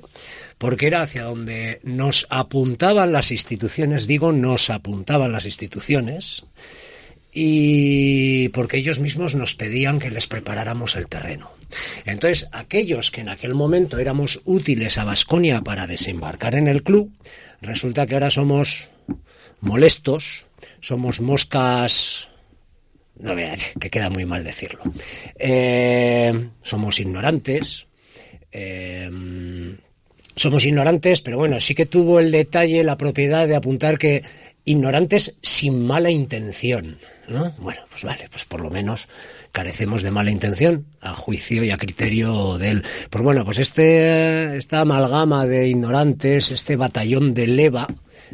porque 0.56 0.86
era 0.86 1.02
hacia 1.02 1.24
donde 1.24 1.80
nos 1.82 2.26
apuntaban 2.30 3.12
las 3.12 3.32
instituciones, 3.32 4.06
digo, 4.06 4.32
nos 4.32 4.70
apuntaban 4.70 5.30
las 5.30 5.44
instituciones, 5.44 6.46
y 7.34 8.48
porque 8.48 8.78
ellos 8.78 8.98
mismos 8.98 9.34
nos 9.34 9.54
pedían 9.54 9.98
que 9.98 10.10
les 10.10 10.26
preparáramos 10.26 10.96
el 10.96 11.06
terreno. 11.06 11.50
Entonces, 12.04 12.48
aquellos 12.52 13.10
que 13.10 13.20
en 13.20 13.28
aquel 13.28 13.54
momento 13.54 13.98
éramos 13.98 14.40
útiles 14.44 14.98
a 14.98 15.04
Vasconia 15.04 15.62
para 15.62 15.86
desembarcar 15.86 16.54
en 16.54 16.68
el 16.68 16.82
club, 16.82 17.12
resulta 17.60 18.06
que 18.06 18.14
ahora 18.14 18.30
somos 18.30 18.90
molestos, 19.60 20.46
somos 20.80 21.20
moscas 21.20 22.28
no 23.20 23.34
que 23.80 23.90
queda 23.90 24.10
muy 24.10 24.24
mal 24.24 24.44
decirlo. 24.44 24.80
Eh, 25.36 26.48
somos 26.62 27.00
ignorantes. 27.00 27.86
Eh, 28.52 29.10
somos 30.36 30.64
ignorantes, 30.64 31.20
pero 31.20 31.36
bueno, 31.36 31.58
sí 31.58 31.74
que 31.74 31.86
tuvo 31.86 32.20
el 32.20 32.30
detalle, 32.30 32.84
la 32.84 32.96
propiedad 32.96 33.48
de 33.48 33.56
apuntar 33.56 33.98
que 33.98 34.22
ignorantes 34.64 35.36
sin 35.42 35.84
mala 35.84 36.10
intención. 36.10 36.98
¿no? 37.26 37.52
Bueno, 37.58 37.82
pues 37.90 38.04
vale, 38.04 38.28
pues 38.30 38.44
por 38.44 38.60
lo 38.60 38.70
menos 38.70 39.08
carecemos 39.52 40.02
de 40.02 40.10
mala 40.10 40.30
intención 40.30 40.86
a 41.00 41.14
juicio 41.14 41.64
y 41.64 41.70
a 41.70 41.76
criterio 41.76 42.58
de 42.58 42.70
él. 42.70 42.84
Pues 43.10 43.24
bueno, 43.24 43.44
pues 43.44 43.58
este, 43.58 44.56
esta 44.56 44.80
amalgama 44.80 45.46
de 45.46 45.68
ignorantes, 45.68 46.50
este 46.50 46.76
batallón 46.76 47.34
de 47.34 47.46
leva, 47.46 47.88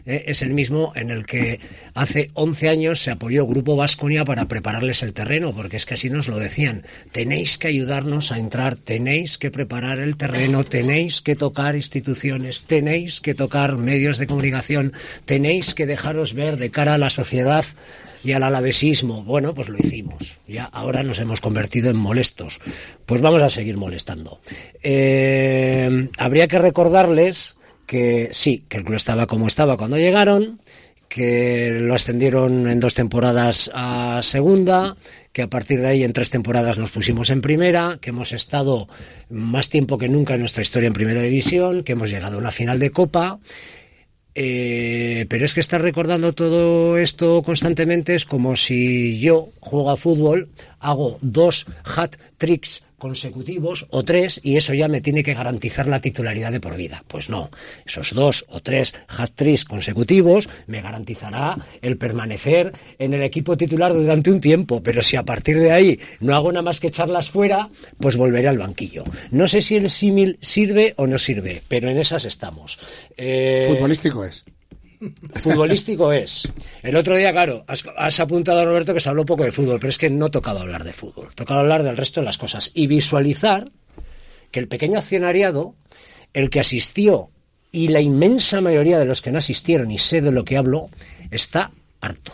eh, 0.07 0.25
es 0.27 0.43
el 0.43 0.53
mismo 0.53 0.93
en 0.95 1.11
el 1.11 1.25
que 1.27 1.61
hace 1.95 2.31
11 2.35 2.69
años 2.69 3.01
se 3.01 3.11
apoyó 3.11 3.47
Grupo 3.47 3.77
Vasconia 3.77 4.25
para 4.25 4.49
prepararles 4.49 5.03
el 5.03 5.13
terreno, 5.13 5.53
porque 5.55 5.77
es 5.77 5.87
que 5.87 5.95
así 5.95 6.11
nos 6.11 6.29
lo 6.29 6.39
decían. 6.39 6.83
Tenéis 7.13 7.59
que 7.59 7.69
ayudarnos 7.69 8.33
a 8.33 8.39
entrar, 8.39 8.77
tenéis 8.77 9.39
que 9.39 9.51
preparar 9.51 10.01
el 10.01 10.17
terreno, 10.17 10.65
tenéis 10.65 11.23
que 11.23 11.37
tocar 11.37 11.77
instituciones, 11.77 12.65
tenéis 12.65 13.21
que 13.21 13.35
tocar 13.35 13.77
medios 13.77 14.19
de 14.19 14.27
comunicación, 14.27 14.93
tenéis 15.25 15.75
que 15.75 15.87
dejaros 15.87 16.35
ver 16.35 16.57
de 16.57 16.71
cara 16.71 16.95
a 16.95 16.99
la 16.99 17.11
sociedad 17.11 17.65
y 18.25 18.33
al 18.33 18.43
alavesismo. 18.43 19.23
Bueno, 19.23 19.55
pues 19.55 19.69
lo 19.69 19.79
hicimos. 19.79 20.39
Ya 20.49 20.65
ahora 20.65 21.03
nos 21.03 21.19
hemos 21.21 21.41
convertido 21.41 21.91
en 21.91 21.97
molestos. 21.97 22.61
Pues 23.07 23.21
vamos 23.21 23.43
a 23.43 23.49
seguir 23.49 23.77
molestando. 23.77 24.41
Eh, 24.83 26.09
habría 26.19 26.49
que 26.49 26.59
recordarles 26.59 27.57
que 27.87 28.31
sí, 28.33 28.65
que 28.69 28.79
el 28.79 28.85
club 28.85 28.97
estaba 28.97 29.27
como 29.27 29.47
estaba 29.47 29.77
cuando 29.77 29.99
llegaron, 29.99 30.59
que 31.09 31.71
lo 31.79 31.95
ascendieron 31.95 32.69
en 32.69 32.81
dos 32.81 32.95
temporadas 32.95 33.71
a 33.75 34.21
segunda, 34.23 34.97
que 35.33 35.43
a 35.43 35.49
partir 35.49 35.81
de 35.81 35.89
ahí 35.89 36.03
en 36.03 36.13
tres 36.13 36.31
temporadas 36.31 36.79
nos 36.79 36.91
pusimos 36.91 37.31
en 37.31 37.41
primera, 37.41 37.99
que 38.01 38.11
hemos 38.11 38.33
estado 38.33 38.89
más 39.29 39.69
tiempo 39.69 39.99
que 39.99 40.09
nunca 40.09 40.35
en 40.35 40.41
nuestra 40.41 40.63
historia 40.63 40.87
en 40.87 40.93
primera 40.93 41.23
división, 41.23 41.85
que 41.85 41.93
hemos 41.93 42.11
llegado 42.11 42.37
a 42.37 42.41
una 42.41 42.51
final 42.51 42.79
de 42.79 42.91
copa. 42.91 43.39
Eh, 44.35 45.27
pero 45.29 45.45
es 45.45 45.55
que 45.55 45.61
estar 45.61 45.81
recordando 45.81 46.33
todo 46.33 46.99
esto 46.99 47.43
constantemente 47.43 48.15
es 48.15 48.25
como 48.25 48.57
si 48.57 49.21
yo 49.21 49.51
juego 49.61 49.91
a 49.91 49.97
fútbol, 49.97 50.49
hago 50.81 51.19
dos 51.21 51.67
hat 51.85 52.17
tricks 52.37 52.83
consecutivos 53.05 53.87
o 53.91 54.03
tres 54.03 54.41
y 54.43 54.57
eso 54.57 54.73
ya 54.73 54.89
me 54.89 55.03
tiene 55.03 55.23
que 55.23 55.35
garantizar 55.35 55.87
la 55.87 56.01
titularidad 56.01 56.51
de 56.51 56.59
por 56.59 56.75
vida. 56.75 57.05
Pues 57.07 57.29
no, 57.29 57.51
esos 57.85 58.15
dos 58.15 58.47
o 58.49 58.61
tres 58.61 58.95
hat-tricks 59.09 59.67
consecutivos 59.67 60.49
me 60.67 60.81
garantizará 60.81 61.59
el 61.83 61.99
permanecer 61.99 62.73
en 62.99 63.13
el 63.13 63.23
equipo 63.23 63.59
titular 63.59 63.93
durante 63.93 64.31
un 64.31 64.41
tiempo, 64.41 64.83
pero 64.83 65.03
si 65.03 65.19
a 65.19 65.23
partir 65.23 65.59
de 65.59 65.71
ahí 65.71 66.01
no 66.21 66.35
hago 66.35 66.51
nada 66.51 66.63
más 66.63 66.81
que 66.81 66.87
echarlas 66.87 67.29
fuera, 67.29 67.69
pues 68.01 68.17
volveré 68.17 68.49
al 68.49 68.57
banquillo. 68.57 69.05
No 69.31 69.47
sé 69.49 69.61
si 69.61 69.77
el 69.77 69.91
símil 69.91 70.39
sirve 70.41 70.95
o 70.97 71.07
no 71.07 71.19
sirve, 71.19 71.61
pero 71.69 71.91
en 71.91 71.99
esas 71.99 72.25
estamos. 72.25 72.79
Eh, 73.19 73.67
Futbolístico 73.69 74.25
es. 74.25 74.47
Futbolístico 75.43 76.13
es. 76.13 76.49
El 76.83 76.97
otro 76.97 77.17
día, 77.17 77.33
claro, 77.33 77.65
has, 77.67 78.21
apuntado 78.21 78.61
a 78.61 78.65
Roberto 78.65 78.95
que 78.95 79.01
se 79.01 79.09
habló 79.09 79.25
poco 79.25 79.45
de 79.45 79.53
fútbol, 79.53 79.79
pero 79.79 79.91
es 79.91 79.99
que 79.99 80.11
no 80.11 80.31
tocaba 80.31 80.61
hablar 80.61 80.85
de 80.85 80.93
fútbol, 80.93 81.35
tocaba 81.35 81.61
hablar 81.61 81.83
del 81.83 81.97
resto 81.97 82.21
de 82.21 82.27
las 82.27 82.39
cosas. 82.39 82.71
Y 82.75 82.87
visualizar 82.87 83.71
que 84.51 84.61
el 84.61 84.69
pequeño 84.69 84.99
accionariado, 84.99 85.75
el 86.33 86.51
que 86.51 86.61
asistió 86.61 87.31
y 87.73 87.89
la 87.89 88.01
inmensa 88.01 88.61
mayoría 88.61 88.99
de 88.99 89.07
los 89.07 89.21
que 89.21 89.33
no 89.33 89.39
asistieron, 89.39 89.91
y 89.91 89.99
sé 89.99 90.21
de 90.21 90.31
lo 90.31 90.45
que 90.45 90.57
hablo, 90.57 90.91
está 91.31 91.73
harto. 92.01 92.33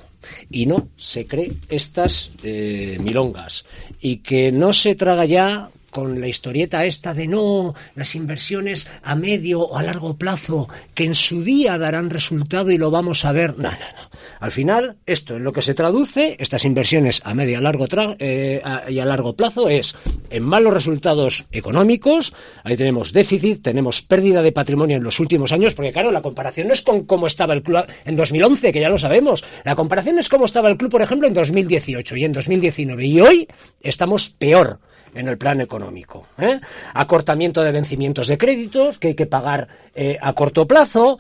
Y 0.51 0.67
no 0.67 0.89
se 0.97 1.27
cree 1.27 1.53
estas 1.69 2.31
eh, 2.43 2.99
milongas. 3.01 3.65
Y 4.01 4.19
que 4.19 4.53
no 4.53 4.73
se 4.73 4.95
traga 4.95 5.25
ya 5.25 5.71
con 5.91 6.21
la 6.21 6.29
historieta 6.29 6.85
esta 6.85 7.15
de 7.15 7.27
no, 7.27 7.75
las 7.95 8.15
inversiones 8.15 8.89
a 9.03 9.15
medio 9.15 9.61
o 9.61 9.77
a 9.77 9.83
largo 9.83 10.17
plazo, 10.17 10.69
que 10.95 11.05
en 11.05 11.15
su 11.15 11.43
día 11.43 11.79
darán 11.79 12.11
resultado 12.11 12.71
y 12.71 12.79
lo 12.79 12.91
vamos 12.91 13.25
a 13.25 13.33
ver. 13.33 13.59
No, 13.59 13.71
no, 13.71 13.79
no. 13.79 14.11
Al 14.41 14.51
final, 14.51 14.97
esto 15.07 15.37
en 15.37 15.45
lo 15.45 15.53
que 15.53 15.63
se 15.63 15.75
traduce, 15.75 16.37
estas 16.39 16.65
inversiones 16.65 17.21
a 17.25 17.35
medio 17.35 17.59
a 17.59 17.61
largo 17.61 17.87
eh, 18.19 18.63
y 18.89 18.99
a 18.99 19.05
largo 19.05 19.35
plazo, 19.35 19.69
es 19.69 19.95
en 20.31 20.43
malos 20.43 20.73
resultados 20.73 21.45
económicos, 21.53 22.33
ahí 22.65 22.77
tenemos 22.77 23.13
déficit, 23.13 23.63
tenemos 23.63 24.03
pérdida 24.03 24.43
de 24.43 24.53
patrimonio 24.53 24.97
en 24.97 25.05
los 25.05 25.21
últimos 25.21 25.53
años, 25.53 25.75
porque 25.75 25.93
claro, 25.93 26.11
la 26.11 26.23
comparación 26.23 26.69
no 26.69 26.73
es 26.73 26.83
con 26.83 27.05
cómo 27.05 27.27
estaba 27.27 27.55
el 27.55 27.63
club 27.63 27.85
en 28.05 28.17
2011, 28.17 28.73
que 28.73 28.81
ya 28.81 28.89
lo 28.89 28.99
sabemos, 28.99 29.45
la 29.65 29.75
comparación 29.75 30.19
es 30.19 30.29
cómo 30.29 30.45
estaba 30.45 30.69
el 30.69 30.77
club, 30.77 30.91
por 30.91 31.03
ejemplo, 31.03 31.27
en 31.29 31.35
2018 31.35 32.17
y 32.17 32.25
en 32.25 32.33
2019, 32.33 33.07
y 33.07 33.21
hoy 33.21 33.49
estamos 33.83 34.31
peor 34.31 34.79
en 35.15 35.29
el 35.29 35.39
plan 35.39 35.61
económico. 35.61 36.27
¿eh? 36.39 36.61
Acortamiento 36.95 37.63
de 37.63 37.73
vencimientos 37.73 38.27
de 38.29 38.39
créditos 38.39 38.99
que 38.99 39.09
hay 39.09 39.15
que 39.15 39.27
pagar 39.27 39.69
eh, 39.95 40.19
a 40.21 40.33
corto 40.33 40.67
plazo. 40.67 41.19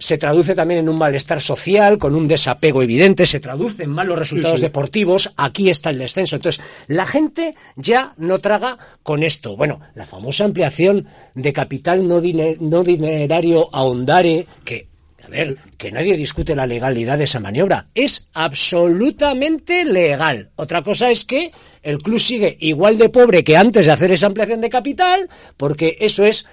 Se 0.00 0.16
traduce 0.16 0.54
también 0.54 0.80
en 0.80 0.88
un 0.88 0.96
malestar 0.96 1.40
social, 1.40 1.98
con 1.98 2.14
un 2.14 2.28
desapego 2.28 2.84
evidente, 2.84 3.26
se 3.26 3.40
traduce 3.40 3.82
en 3.82 3.90
malos 3.90 4.16
resultados 4.16 4.60
deportivos, 4.60 5.34
aquí 5.36 5.70
está 5.70 5.90
el 5.90 5.98
descenso. 5.98 6.36
Entonces, 6.36 6.64
la 6.86 7.04
gente 7.04 7.56
ya 7.74 8.14
no 8.16 8.38
traga 8.38 8.78
con 9.02 9.24
esto. 9.24 9.56
Bueno, 9.56 9.80
la 9.96 10.06
famosa 10.06 10.44
ampliación 10.44 11.08
de 11.34 11.52
capital 11.52 12.06
no, 12.06 12.22
no 12.60 12.84
dinerario 12.84 13.68
a 13.72 13.82
Ondare, 13.82 14.46
que 14.64 14.86
a 15.28 15.30
ver, 15.30 15.56
que 15.76 15.92
nadie 15.92 16.16
discute 16.16 16.56
la 16.56 16.66
legalidad 16.66 17.18
de 17.18 17.24
esa 17.24 17.40
maniobra. 17.40 17.86
Es 17.94 18.26
absolutamente 18.32 19.84
legal. 19.84 20.50
Otra 20.56 20.82
cosa 20.82 21.10
es 21.10 21.24
que 21.24 21.52
el 21.82 21.98
club 21.98 22.18
sigue 22.18 22.56
igual 22.60 22.98
de 22.98 23.10
pobre 23.10 23.44
que 23.44 23.56
antes 23.56 23.86
de 23.86 23.92
hacer 23.92 24.10
esa 24.10 24.26
ampliación 24.26 24.60
de 24.60 24.70
capital, 24.70 25.28
porque 25.56 25.96
eso 26.00 26.24
es 26.24 26.46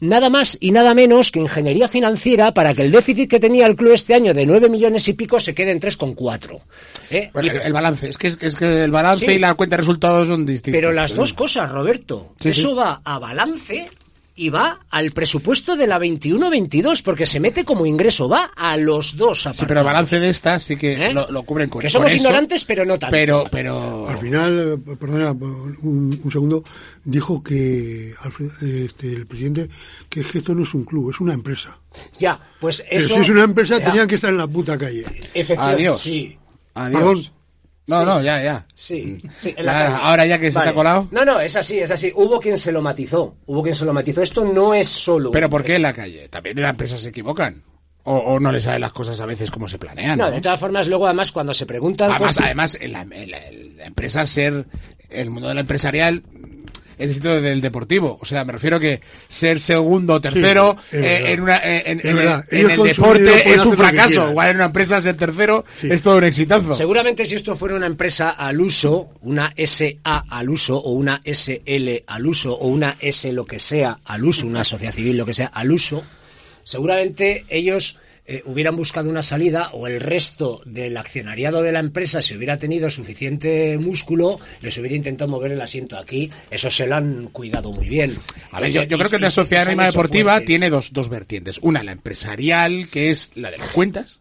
nada 0.00 0.28
más 0.28 0.56
y 0.60 0.70
nada 0.70 0.94
menos 0.94 1.30
que 1.30 1.40
ingeniería 1.40 1.88
financiera 1.88 2.52
para 2.52 2.74
que 2.74 2.82
el 2.82 2.90
déficit 2.90 3.28
que 3.28 3.40
tenía 3.40 3.66
el 3.66 3.76
club 3.76 3.92
este 3.92 4.14
año 4.14 4.34
de 4.34 4.46
9 4.46 4.68
millones 4.68 5.08
y 5.08 5.14
pico 5.14 5.40
se 5.40 5.54
quede 5.54 5.70
en 5.70 5.80
3,4. 5.80 6.60
¿eh? 7.10 7.30
el 7.64 7.72
balance, 7.72 8.08
es 8.08 8.18
que, 8.18 8.28
es 8.28 8.56
que 8.56 8.84
el 8.84 8.90
balance 8.90 9.32
y 9.32 9.38
la 9.38 9.54
cuenta 9.54 9.76
de 9.76 9.82
resultados 9.82 10.28
son 10.28 10.44
distintos. 10.44 10.78
Pero 10.78 10.92
las 10.92 11.14
dos 11.14 11.32
cosas, 11.32 11.70
Roberto. 11.70 12.34
eso 12.42 12.74
va 12.74 13.00
a 13.02 13.18
balance 13.18 13.88
y 14.40 14.48
va 14.48 14.80
al 14.88 15.10
presupuesto 15.10 15.76
de 15.76 15.86
la 15.86 15.98
21-22, 15.98 17.02
porque 17.02 17.26
se 17.26 17.40
mete 17.40 17.62
como 17.62 17.84
ingreso, 17.84 18.26
va 18.26 18.50
a 18.56 18.78
los 18.78 19.14
dos 19.14 19.46
Sí, 19.52 19.66
pero 19.68 19.80
el 19.80 19.86
balance 19.86 20.18
de 20.18 20.30
esta 20.30 20.58
sí 20.58 20.76
que 20.76 20.94
¿Eh? 20.94 21.12
lo, 21.12 21.42
cubren 21.42 21.68
con 21.68 21.82
Que 21.82 21.90
somos 21.90 22.14
ignorantes, 22.14 22.64
pero 22.64 22.86
no 22.86 22.98
tanto. 22.98 23.12
Pero, 23.12 23.44
pero... 23.50 24.08
Al 24.08 24.18
final, 24.18 24.80
perdona, 24.98 25.32
un, 25.32 26.30
segundo, 26.32 26.64
dijo 27.04 27.42
que 27.42 28.14
este, 28.62 29.12
el 29.12 29.26
presidente 29.26 29.68
que, 30.08 30.20
es 30.20 30.26
que 30.28 30.38
esto 30.38 30.54
no 30.54 30.64
es 30.64 30.72
un 30.72 30.86
club, 30.86 31.10
es 31.10 31.20
una 31.20 31.34
empresa. 31.34 31.78
Ya, 32.18 32.40
pues 32.60 32.82
eso... 32.90 33.16
si 33.16 33.20
es 33.20 33.28
una 33.28 33.44
empresa, 33.44 33.78
tenían 33.78 34.08
que 34.08 34.14
estar 34.14 34.30
en 34.30 34.38
la 34.38 34.46
puta 34.46 34.78
calle. 34.78 35.04
Efectivamente, 35.34 35.82
Adiós. 35.82 36.00
Sí. 36.00 36.38
Adiós. 36.72 37.30
No, 37.90 38.04
no, 38.04 38.22
ya, 38.22 38.42
ya. 38.42 38.66
Sí, 38.74 39.20
ahora 39.66 40.26
ya 40.26 40.38
que 40.38 40.50
se 40.52 40.60
te 40.60 40.68
ha 40.68 40.74
colado. 40.74 41.08
No, 41.10 41.24
no, 41.24 41.40
es 41.40 41.56
así, 41.56 41.80
es 41.80 41.90
así. 41.90 42.12
Hubo 42.14 42.38
quien 42.38 42.56
se 42.56 42.72
lo 42.72 42.80
matizó. 42.80 43.36
Hubo 43.46 43.62
quien 43.62 43.74
se 43.74 43.84
lo 43.84 43.92
matizó. 43.92 44.22
Esto 44.22 44.44
no 44.44 44.74
es 44.74 44.88
solo. 44.88 45.30
¿Pero 45.30 45.50
por 45.50 45.64
qué 45.64 45.76
en 45.76 45.82
la 45.82 45.92
calle? 45.92 46.28
También 46.28 46.60
las 46.60 46.70
empresas 46.70 47.00
se 47.00 47.08
equivocan. 47.08 47.62
O, 48.02 48.40
no 48.40 48.50
les 48.50 48.64
salen 48.64 48.80
las 48.80 48.92
cosas 48.92 49.20
a 49.20 49.26
veces 49.26 49.50
como 49.50 49.68
se 49.68 49.78
planean. 49.78 50.18
No, 50.18 50.30
de 50.30 50.40
todas 50.40 50.58
formas, 50.58 50.88
luego 50.88 51.06
además 51.06 51.30
cuando 51.32 51.52
se 51.52 51.66
preguntan... 51.66 52.10
Además, 52.10 52.40
además 52.40 52.78
en 52.80 52.92
la, 52.92 53.02
en 53.02 53.30
la, 53.30 53.84
empresa 53.84 54.26
ser, 54.26 54.64
el 55.10 55.30
mundo 55.30 55.48
del 55.48 55.58
empresarial 55.58 56.22
el 57.00 57.08
distinto 57.08 57.40
del 57.40 57.60
deportivo. 57.60 58.18
O 58.20 58.26
sea, 58.26 58.44
me 58.44 58.52
refiero 58.52 58.78
que 58.78 59.00
ser 59.26 59.58
segundo 59.58 60.14
o 60.14 60.20
tercero 60.20 60.76
eh, 60.92 61.24
en, 61.28 61.40
una, 61.40 61.60
en, 61.62 62.00
el 62.04 62.82
deporte 62.82 63.50
es 63.50 63.64
un 63.64 63.76
fracaso. 63.76 64.30
Igual 64.30 64.50
en 64.50 64.56
una 64.56 64.66
empresa 64.66 65.00
ser 65.00 65.16
tercero 65.16 65.64
es 65.82 66.02
todo 66.02 66.18
un 66.18 66.24
exitazo. 66.24 66.74
Seguramente 66.74 67.24
si 67.24 67.34
esto 67.34 67.56
fuera 67.56 67.74
una 67.74 67.86
empresa 67.86 68.30
al 68.30 68.60
uso, 68.60 69.10
una 69.22 69.52
SA 69.56 70.24
al 70.28 70.50
uso 70.50 70.76
o 70.76 70.92
una 70.92 71.22
SL 71.24 72.04
al 72.06 72.26
uso 72.26 72.54
o 72.54 72.68
una 72.68 72.96
S 73.00 73.32
lo 73.32 73.44
que 73.44 73.58
sea 73.58 73.98
al 74.04 74.24
uso, 74.24 74.46
una 74.46 74.62
sociedad 74.62 74.92
civil 74.92 75.16
lo 75.16 75.24
que 75.24 75.34
sea 75.34 75.46
al 75.46 75.72
uso, 75.72 76.04
seguramente 76.62 77.46
ellos 77.48 77.96
eh, 78.32 78.44
hubieran 78.46 78.76
buscado 78.76 79.10
una 79.10 79.24
salida 79.24 79.70
o 79.72 79.88
el 79.88 79.98
resto 79.98 80.62
del 80.64 80.96
accionariado 80.96 81.62
de 81.62 81.72
la 81.72 81.80
empresa, 81.80 82.22
si 82.22 82.36
hubiera 82.36 82.58
tenido 82.58 82.88
suficiente 82.88 83.76
músculo, 83.76 84.38
les 84.60 84.78
hubiera 84.78 84.94
intentado 84.94 85.28
mover 85.28 85.50
el 85.50 85.60
asiento 85.60 85.98
aquí. 85.98 86.30
Eso 86.48 86.70
se 86.70 86.86
lo 86.86 86.94
han 86.94 87.24
cuidado 87.32 87.72
muy 87.72 87.88
bien. 87.88 88.16
A 88.52 88.60
ver, 88.60 88.70
yo, 88.70 88.84
yo 88.84 88.98
creo 88.98 89.10
que 89.10 89.18
la 89.18 89.30
sociedad 89.30 89.62
anónima 89.62 89.86
deportiva 89.86 90.40
tiene 90.42 90.70
dos, 90.70 90.92
dos 90.92 91.08
vertientes. 91.08 91.58
Una, 91.60 91.82
la 91.82 91.90
empresarial, 91.90 92.88
que 92.88 93.10
es 93.10 93.32
la 93.34 93.50
de 93.50 93.58
las 93.58 93.72
cuentas, 93.72 94.19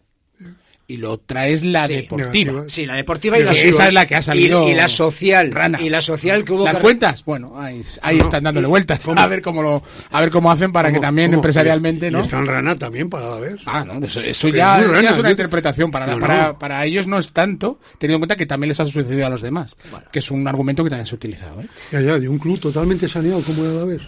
y 0.89 0.98
la 0.98 1.10
otra 1.12 1.48
es 1.48 1.63
la 1.63 1.88
Sí. 1.88 1.93
deportiva. 1.96 2.63
Sí, 2.67 2.86
la 2.86 2.96
deportiva 2.96 3.38
y 3.38 3.41
Que 3.41 3.46
la 3.46 3.51
esa 3.53 3.88
es 3.88 3.93
la 3.93 4.05
que 4.05 4.15
ha 4.15 4.22
salido 4.22 4.67
y, 4.67 4.72
y 4.72 4.75
la 4.75 4.89
social 4.89 5.51
rana. 5.51 5.79
y 5.81 5.89
la 5.89 6.01
social 6.01 6.43
que 6.43 6.51
hubo 6.51 6.65
Las 6.65 6.75
que- 6.77 6.81
cuentas, 6.81 7.24
bueno, 7.24 7.53
ahí, 7.58 7.81
ahí 8.01 8.17
No, 8.17 8.24
están 8.24 8.43
dándole 8.43 8.67
vueltas. 8.67 9.00
¿Cómo? 9.00 9.22
A 9.22 9.27
ver 9.27 9.41
cómo 9.41 9.62
lo, 9.62 9.84
a 10.12 10.19
ver 10.19 10.29
cómo 10.31 10.51
hacen 10.51 10.72
para 10.74 10.89
que 10.89 10.96
¿Cómo? 10.96 11.08
también 11.08 11.29
¿Cómo? 11.29 11.38
empresarialmente, 11.38 12.08
Y 12.08 12.12
¿no? 12.12 12.24
está 12.24 12.39
en 12.39 12.48
rana 12.48 12.75
también 12.77 13.10
para 13.10 13.29
la 13.29 13.39
vez. 13.39 13.55
Ah, 13.65 13.86
no, 13.86 14.03
eso, 14.05 14.19
eso 14.19 14.48
Que 14.51 14.58
ya, 14.58 14.74
es 14.79 14.88
muy 14.88 14.88
ya 14.88 14.93
rana, 14.96 15.10
es 15.12 15.17
una 15.19 15.27
yo- 15.29 15.31
interpretación. 15.31 15.91
Para, 15.91 16.08
No, 16.08 16.13
no. 16.15 16.19
para, 16.27 16.58
para 16.58 16.86
ellos 16.86 17.08
no 17.08 17.17
es 17.19 17.29
tanto, 17.31 17.79
teniendo 18.00 18.15
en 18.17 18.19
cuenta 18.22 18.36
que 18.36 18.46
también 18.46 18.69
les 18.69 18.79
ha 18.79 18.86
sucedido 18.86 19.25
a 19.25 19.29
los 19.29 19.41
demás. 19.41 19.77
Que 20.12 20.19
es 20.19 20.31
un 20.31 20.48
argumento 20.48 20.84
que 20.84 20.89
también 20.89 21.05
se 21.05 21.13
ha 21.13 21.17
utilizado. 21.17 21.62
¿eh? 21.62 21.67
Ya, 21.91 22.01
ya, 22.01 22.19
de 22.19 22.27
un 22.27 22.39
club 22.39 22.60
totalmente 22.60 23.08
saneado 23.08 23.41
como 23.41 23.63
era 23.63 23.74
la 23.75 23.86
vez. 23.86 24.01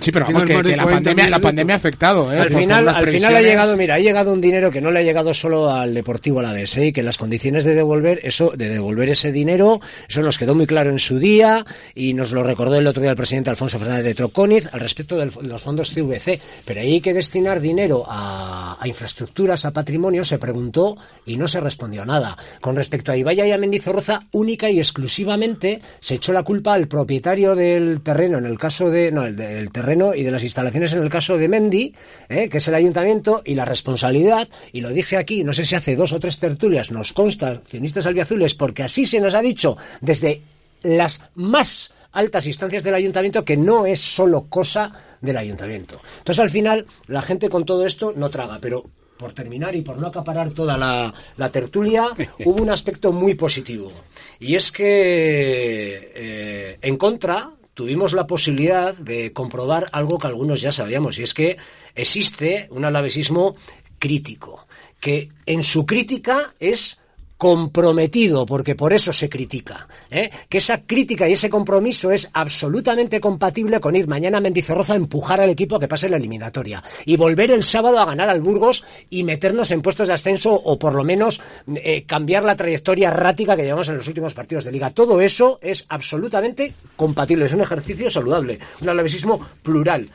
Sí, 0.00 0.10
pero 0.12 0.26
vamos, 0.26 0.42
que, 0.44 0.54
la, 0.54 0.60
40 0.82 0.84
pandemia, 0.84 1.30
la 1.30 1.38
pandemia 1.40 1.74
ha 1.74 1.78
afectado. 1.78 2.32
¿eh? 2.32 2.38
al 2.40 2.48
Por- 2.48 2.60
final, 2.60 2.84
por 2.84 2.96
al 2.96 3.06
final 3.06 3.36
ha 3.36 3.40
llegado, 3.40 3.76
mira, 3.76 3.94
ha 3.94 3.98
llegado 4.00 4.32
un 4.32 4.40
dinero 4.40 4.70
que 4.70 4.80
no 4.80 4.90
le 4.90 4.98
ha 4.98 5.02
llegado 5.02 5.32
solo 5.32 5.70
al 5.70 5.94
Deportivo 5.94 6.40
a 6.40 6.42
la 6.42 6.52
vez, 6.52 6.76
¿eh? 6.76 6.86
y 6.86 6.92
que 6.92 7.02
las 7.04 7.16
condiciones 7.16 7.62
de 7.64 7.74
devolver 7.74 8.20
eso, 8.24 8.52
de 8.56 8.68
devolver 8.68 9.08
ese 9.10 9.30
dinero, 9.30 9.80
eso 10.08 10.20
nos 10.20 10.36
quedó 10.36 10.54
muy 10.56 10.66
claro 10.66 10.90
en 10.90 10.98
su 10.98 11.18
día 11.20 11.64
y 11.94 12.12
nos 12.12 12.32
lo 12.32 12.42
recordó 12.42 12.74
el 12.76 12.86
otro 12.88 13.02
día 13.02 13.12
el 13.12 13.16
presidente 13.16 13.50
Alfonso 13.50 13.78
Fernández 13.78 14.04
de 14.04 14.14
Trocóniz 14.14 14.68
al 14.72 14.80
respecto 14.80 15.16
del- 15.16 15.30
de 15.30 15.48
los 15.48 15.62
fondos 15.62 15.90
CVC. 15.94 16.40
Pero 16.64 16.80
ahí 16.80 16.94
hay 16.94 17.00
que 17.00 17.14
destinar 17.14 17.60
dinero 17.60 18.04
a, 18.06 18.76
a 18.80 18.88
infraestructuras, 18.88 19.64
a 19.64 19.70
patrimonio, 19.72 20.24
se 20.24 20.38
preguntó 20.38 20.96
y 21.24 21.36
no 21.36 21.46
se 21.46 21.60
respondió 21.60 22.02
a 22.02 22.06
nada. 22.06 22.36
Con 22.60 22.74
respecto 22.74 23.12
a 23.12 23.16
Ibaya 23.16 23.46
y 23.46 23.52
a 23.52 23.58
Mendizorroza, 23.58 24.24
única 24.32 24.68
y 24.68 24.78
exclusivamente 24.80 25.80
se 26.00 26.16
echó 26.16 26.32
la 26.32 26.42
culpa 26.42 26.74
al 26.74 26.88
propietario 26.88 27.54
del 27.54 28.00
terreno, 28.02 28.38
en 28.38 28.46
el 28.46 28.58
caso 28.58 28.90
de, 28.90 29.12
no, 29.12 29.24
el 29.24 29.36
del 29.36 29.70
terreno 29.70 29.83
y 30.14 30.22
de 30.22 30.30
las 30.30 30.42
instalaciones 30.42 30.92
en 30.92 31.02
el 31.02 31.10
caso 31.10 31.36
de 31.36 31.48
Mendi, 31.48 31.94
¿eh? 32.28 32.48
que 32.48 32.58
es 32.58 32.68
el 32.68 32.74
ayuntamiento, 32.74 33.42
y 33.44 33.54
la 33.54 33.64
responsabilidad, 33.64 34.48
y 34.72 34.80
lo 34.80 34.90
dije 34.90 35.16
aquí, 35.16 35.44
no 35.44 35.52
sé 35.52 35.64
si 35.64 35.74
hace 35.74 35.96
dos 35.96 36.12
o 36.12 36.20
tres 36.20 36.38
tertulias, 36.38 36.90
nos 36.90 37.12
consta, 37.12 37.48
accionistas 37.48 38.06
albiazules, 38.06 38.54
porque 38.54 38.82
así 38.82 39.06
se 39.06 39.20
nos 39.20 39.34
ha 39.34 39.42
dicho 39.42 39.76
desde 40.00 40.42
las 40.82 41.22
más 41.34 41.92
altas 42.12 42.46
instancias 42.46 42.84
del 42.84 42.94
ayuntamiento 42.94 43.44
que 43.44 43.56
no 43.56 43.86
es 43.86 44.00
solo 44.00 44.46
cosa 44.48 44.92
del 45.20 45.36
ayuntamiento. 45.36 46.00
Entonces, 46.18 46.40
al 46.40 46.50
final, 46.50 46.86
la 47.08 47.22
gente 47.22 47.48
con 47.48 47.64
todo 47.64 47.84
esto 47.84 48.12
no 48.16 48.30
traga, 48.30 48.58
pero 48.60 48.84
por 49.18 49.32
terminar 49.32 49.74
y 49.74 49.82
por 49.82 49.98
no 49.98 50.08
acaparar 50.08 50.52
toda 50.52 50.76
la, 50.76 51.12
la 51.36 51.48
tertulia, 51.50 52.06
hubo 52.44 52.62
un 52.62 52.70
aspecto 52.70 53.12
muy 53.12 53.34
positivo. 53.34 53.92
Y 54.40 54.54
es 54.54 54.70
que, 54.70 56.12
eh, 56.14 56.78
en 56.80 56.96
contra, 56.96 57.50
tuvimos 57.74 58.12
la 58.12 58.26
posibilidad 58.26 58.96
de 58.96 59.32
comprobar 59.32 59.86
algo 59.92 60.18
que 60.18 60.26
algunos 60.26 60.60
ya 60.60 60.72
sabíamos, 60.72 61.18
y 61.18 61.24
es 61.24 61.34
que 61.34 61.58
existe 61.94 62.68
un 62.70 62.84
alavesismo 62.84 63.56
crítico, 63.98 64.66
que 65.00 65.28
en 65.46 65.62
su 65.62 65.84
crítica 65.84 66.54
es 66.58 67.00
comprometido, 67.44 68.46
porque 68.46 68.74
por 68.74 68.94
eso 68.94 69.12
se 69.12 69.28
critica, 69.28 69.86
¿eh? 70.10 70.30
que 70.48 70.56
esa 70.56 70.80
crítica 70.80 71.28
y 71.28 71.32
ese 71.32 71.50
compromiso 71.50 72.10
es 72.10 72.30
absolutamente 72.32 73.20
compatible 73.20 73.80
con 73.80 73.94
ir 73.94 74.08
mañana 74.08 74.38
a 74.38 74.40
Mendizorroza 74.40 74.94
a 74.94 74.96
empujar 74.96 75.42
al 75.42 75.50
equipo 75.50 75.76
a 75.76 75.80
que 75.80 75.86
pase 75.86 76.08
la 76.08 76.16
eliminatoria 76.16 76.82
y 77.04 77.18
volver 77.18 77.50
el 77.50 77.62
sábado 77.62 77.98
a 77.98 78.06
ganar 78.06 78.30
al 78.30 78.40
Burgos 78.40 78.82
y 79.10 79.24
meternos 79.24 79.70
en 79.72 79.82
puestos 79.82 80.08
de 80.08 80.14
ascenso 80.14 80.54
o 80.54 80.78
por 80.78 80.94
lo 80.94 81.04
menos 81.04 81.38
eh, 81.66 82.04
cambiar 82.06 82.44
la 82.44 82.56
trayectoria 82.56 83.08
errática 83.08 83.54
que 83.56 83.64
llevamos 83.64 83.90
en 83.90 83.98
los 83.98 84.08
últimos 84.08 84.32
partidos 84.32 84.64
de 84.64 84.72
liga. 84.72 84.88
Todo 84.88 85.20
eso 85.20 85.58
es 85.60 85.84
absolutamente 85.90 86.72
compatible, 86.96 87.44
es 87.44 87.52
un 87.52 87.60
ejercicio 87.60 88.08
saludable, 88.08 88.58
un 88.80 88.88
alavesismo 88.88 89.38
plural, 89.62 90.08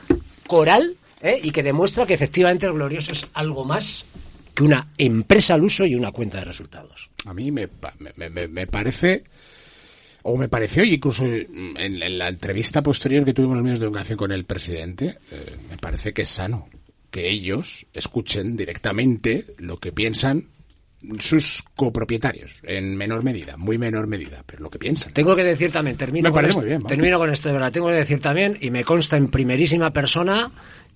coral 0.48 0.96
¿eh? 1.22 1.38
y 1.40 1.52
que 1.52 1.62
demuestra 1.62 2.06
que 2.06 2.14
efectivamente 2.14 2.66
el 2.66 2.72
glorioso 2.72 3.12
es 3.12 3.24
algo 3.34 3.64
más 3.64 4.04
que 4.54 4.62
una 4.62 4.88
empresa 4.98 5.54
al 5.54 5.62
uso 5.64 5.84
y 5.86 5.94
una 5.94 6.12
cuenta 6.12 6.38
de 6.38 6.44
resultados. 6.44 7.10
A 7.26 7.34
mí 7.34 7.50
me, 7.50 7.68
me, 8.16 8.30
me- 8.30 8.48
me 8.48 8.66
parece, 8.66 9.24
o 10.22 10.36
me 10.36 10.48
pareció, 10.48 10.84
y 10.84 10.94
incluso 10.94 11.24
en, 11.24 11.76
en 11.76 12.18
la 12.18 12.28
entrevista 12.28 12.82
posterior 12.82 13.24
que 13.24 13.32
tuvimos 13.34 13.52
en 13.54 13.58
los 13.58 13.64
medios 13.64 13.80
de 13.80 13.86
comunicación 13.86 14.18
con 14.18 14.32
el 14.32 14.44
presidente, 14.44 15.18
eh, 15.30 15.56
me 15.70 15.76
parece 15.78 16.12
que 16.12 16.22
es 16.22 16.28
sano 16.28 16.68
que 17.10 17.28
ellos 17.28 17.86
escuchen 17.92 18.56
directamente 18.56 19.46
lo 19.58 19.78
que 19.78 19.90
piensan 19.92 20.46
sus 21.18 21.64
copropietarios, 21.74 22.60
en 22.62 22.94
menor 22.94 23.24
medida, 23.24 23.56
muy 23.56 23.78
menor 23.78 24.06
medida, 24.06 24.42
pero 24.46 24.62
lo 24.62 24.70
que 24.70 24.78
piensan. 24.78 25.12
Tengo 25.14 25.34
que 25.34 25.42
decir 25.42 25.72
también, 25.72 25.96
termino, 25.96 26.28
Me 26.28 26.32
con, 26.34 26.44
esto, 26.44 26.60
bien, 26.60 26.82
termino 26.84 27.18
con 27.18 27.30
esto 27.30 27.48
de 27.48 27.54
verdad, 27.54 27.72
tengo 27.72 27.88
que 27.88 27.94
decir 27.94 28.20
también, 28.20 28.58
y 28.60 28.70
me 28.70 28.84
consta 28.84 29.16
en 29.16 29.28
primerísima 29.28 29.90
persona, 29.92 30.52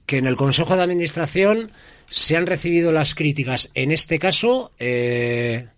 que 0.07 0.19
en 0.19 0.27
el 0.27 0.37
Consejo 0.37 0.77
de 0.77 0.83
Administración 0.83 1.71
se 2.11 2.37
han 2.37 2.47
recibido 2.47 2.93
las 2.93 3.15
críticas, 3.15 3.71
en 3.75 3.91
este 3.91 4.19
caso, 4.19 4.73
eh, 4.79 5.69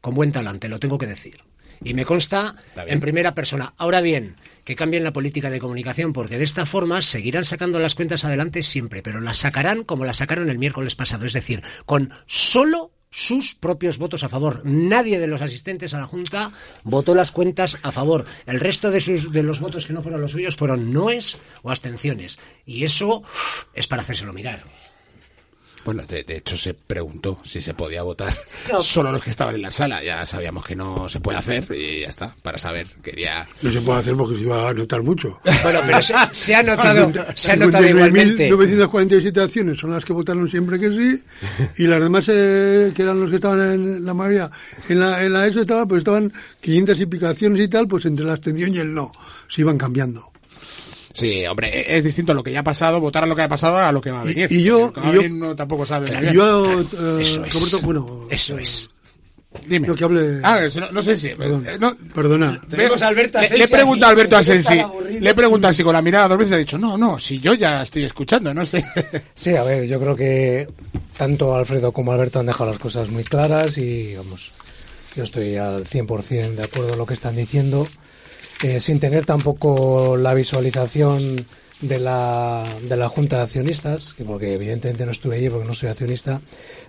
con 0.00 0.14
buen 0.14 0.32
talante, 0.32 0.68
lo 0.68 0.80
tengo 0.80 0.98
que 0.98 1.06
decir. 1.06 1.38
Y 1.84 1.94
me 1.94 2.04
consta 2.04 2.54
en 2.86 3.00
primera 3.00 3.34
persona. 3.34 3.74
Ahora 3.76 4.00
bien, 4.00 4.36
que 4.64 4.76
cambien 4.76 5.02
la 5.02 5.12
política 5.12 5.50
de 5.50 5.58
comunicación, 5.58 6.12
porque 6.12 6.38
de 6.38 6.44
esta 6.44 6.64
forma 6.64 7.02
seguirán 7.02 7.44
sacando 7.44 7.80
las 7.80 7.96
cuentas 7.96 8.24
adelante 8.24 8.62
siempre, 8.62 9.02
pero 9.02 9.20
las 9.20 9.38
sacarán 9.38 9.82
como 9.82 10.04
las 10.04 10.18
sacaron 10.18 10.48
el 10.48 10.58
miércoles 10.58 10.94
pasado, 10.94 11.26
es 11.26 11.32
decir, 11.32 11.62
con 11.84 12.12
solo 12.26 12.92
sus 13.12 13.54
propios 13.54 13.98
votos 13.98 14.24
a 14.24 14.28
favor. 14.28 14.62
Nadie 14.64 15.20
de 15.20 15.28
los 15.28 15.42
asistentes 15.42 15.94
a 15.94 16.00
la 16.00 16.06
Junta 16.06 16.50
votó 16.82 17.14
las 17.14 17.30
cuentas 17.30 17.78
a 17.82 17.92
favor. 17.92 18.24
El 18.46 18.58
resto 18.58 18.90
de, 18.90 19.00
sus, 19.00 19.30
de 19.30 19.44
los 19.44 19.60
votos 19.60 19.86
que 19.86 19.92
no 19.92 20.02
fueron 20.02 20.20
los 20.20 20.32
suyos 20.32 20.56
fueron 20.56 20.90
noes 20.90 21.36
o 21.62 21.70
abstenciones. 21.70 22.38
Y 22.66 22.84
eso 22.84 23.22
es 23.74 23.86
para 23.86 24.02
hacérselo 24.02 24.32
mirar. 24.32 24.64
Bueno, 25.84 26.02
de, 26.06 26.22
de 26.24 26.36
hecho 26.36 26.56
se 26.56 26.74
preguntó 26.74 27.40
si 27.44 27.60
se 27.60 27.74
podía 27.74 28.02
votar 28.02 28.36
No. 28.70 28.80
solo 28.82 29.10
los 29.12 29.22
que 29.22 29.30
estaban 29.30 29.54
en 29.54 29.62
la 29.62 29.70
sala. 29.70 30.02
Ya 30.02 30.24
sabíamos 30.24 30.64
que 30.66 30.76
no 30.76 31.08
se 31.08 31.20
puede 31.20 31.38
hacer 31.38 31.66
y 31.74 32.00
ya 32.00 32.08
está, 32.08 32.34
para 32.42 32.58
saber. 32.58 32.86
Quería... 33.02 33.48
No 33.62 33.70
se 33.70 33.80
puede 33.80 33.98
hacer 34.00 34.14
porque 34.14 34.36
se 34.36 34.42
iba 34.42 34.68
a 34.68 34.74
notar 34.74 35.02
mucho. 35.02 35.40
Bueno, 35.62 35.80
pero 35.86 36.00
se, 36.02 36.14
se 36.32 36.54
ha 36.54 36.62
notado, 36.62 37.10
se 37.34 37.52
ha 37.52 37.56
notado 37.56 37.86
igualmente. 37.88 38.50
59.947 38.50 39.42
acciones 39.42 39.78
son 39.78 39.90
las 39.90 40.04
que 40.04 40.12
votaron 40.12 40.48
siempre 40.48 40.78
que 40.78 40.90
sí 40.90 41.22
y 41.78 41.86
las 41.86 42.00
demás 42.00 42.26
eh, 42.28 42.92
que 42.94 43.02
eran 43.02 43.20
los 43.20 43.30
que 43.30 43.36
estaban 43.36 43.60
en 43.72 44.04
la 44.04 44.14
mayoría 44.14 44.50
en 44.88 45.00
la, 45.00 45.22
en 45.22 45.32
la 45.32 45.46
ESO 45.46 45.60
estaba, 45.62 45.86
pues 45.86 45.98
estaban 46.00 46.32
500 46.60 47.00
y 47.00 47.06
pico 47.06 47.26
acciones 47.26 47.60
y 47.60 47.68
tal 47.68 47.88
pues 47.88 48.04
entre 48.04 48.24
la 48.24 48.32
abstención 48.32 48.74
y 48.74 48.78
el 48.78 48.92
no 48.94 49.12
se 49.48 49.60
iban 49.62 49.78
cambiando 49.78 50.31
Sí, 51.14 51.44
hombre, 51.46 51.96
es 51.96 52.02
distinto 52.04 52.32
lo 52.34 52.42
que 52.42 52.52
ya 52.52 52.60
ha 52.60 52.64
pasado, 52.64 53.00
votar 53.00 53.24
a 53.24 53.26
lo 53.26 53.36
que 53.36 53.42
ha 53.42 53.48
pasado 53.48 53.78
a 53.78 53.92
lo 53.92 54.00
que 54.00 54.10
va 54.10 54.20
a 54.20 54.24
venir. 54.24 54.50
y 54.50 54.62
yo- 54.62 54.92
a 54.96 55.10
y 55.10 55.14
yo- 55.14 55.28
no 55.28 55.54
tampoco 55.54 55.84
sabe. 55.86 56.10
bien. 56.10 56.32
yo 56.32 56.80
eh, 56.80 56.84
Eso 57.20 57.44
es. 57.44 57.54
Roberto 57.54 57.80
bueno 57.82 58.26
Eso 58.30 58.58
es. 58.58 58.88
Dime. 59.66 59.86
Lo 59.86 59.94
que 59.94 60.04
hable- 60.06 60.40
Ah, 60.42 60.64
eso 60.64 60.80
no, 60.80 60.90
no 60.92 61.02
sé 61.02 61.14
si... 61.18 61.28
Perdón. 61.30 61.66
eh, 61.68 61.76
no, 61.78 61.94
perdona 62.14 62.58
Tenemos 62.70 63.02
a 63.02 63.08
Alberto 63.08 63.38
le, 63.38 63.44
Asensi 63.44 63.58
le 63.58 63.64
he 63.64 63.68
preguntado 63.68 64.08
a 64.08 64.12
Alberto 64.14 64.36
Asensi, 64.38 64.82
le 65.20 65.30
así 65.68 65.82
con 65.84 65.92
la 65.92 66.00
mirada 66.00 66.28
dos 66.28 66.38
veces 66.38 66.52
y 66.52 66.54
ha 66.54 66.58
dicho, 66.58 66.78
no, 66.78 66.96
no, 66.96 67.20
si 67.20 67.38
yo 67.38 67.52
ya 67.52 67.82
estoy 67.82 68.04
escuchando, 68.04 68.54
no 68.54 68.64
sé. 68.64 68.82
Sí, 69.34 69.54
a 69.54 69.62
ver, 69.62 69.84
yo 69.86 70.00
creo 70.00 70.16
que 70.16 70.68
tanto 71.18 71.54
Alfredo 71.54 71.92
como 71.92 72.12
Alberto 72.12 72.40
han 72.40 72.46
dejado 72.46 72.70
las 72.70 72.78
cosas 72.80 73.10
muy 73.10 73.24
claras 73.24 73.76
y, 73.76 74.14
vamos, 74.16 74.52
yo 75.14 75.24
estoy 75.24 75.56
al 75.56 75.84
100% 75.84 76.54
de 76.54 76.62
acuerdo 76.64 76.88
con 76.88 76.98
lo 76.98 77.04
que 77.06 77.12
están 77.14 77.36
diciendo, 77.36 77.86
sin 78.80 79.00
tener 79.00 79.24
tampoco 79.26 80.16
la 80.16 80.34
visualización 80.34 81.46
de 81.80 81.98
la, 81.98 82.64
de 82.88 82.96
la 82.96 83.08
Junta 83.08 83.36
de 83.38 83.42
Accionistas, 83.42 84.12
que 84.14 84.24
porque 84.24 84.54
evidentemente 84.54 85.04
no 85.04 85.10
estuve 85.10 85.36
allí 85.36 85.48
porque 85.50 85.66
no 85.66 85.74
soy 85.74 85.88
accionista, 85.88 86.40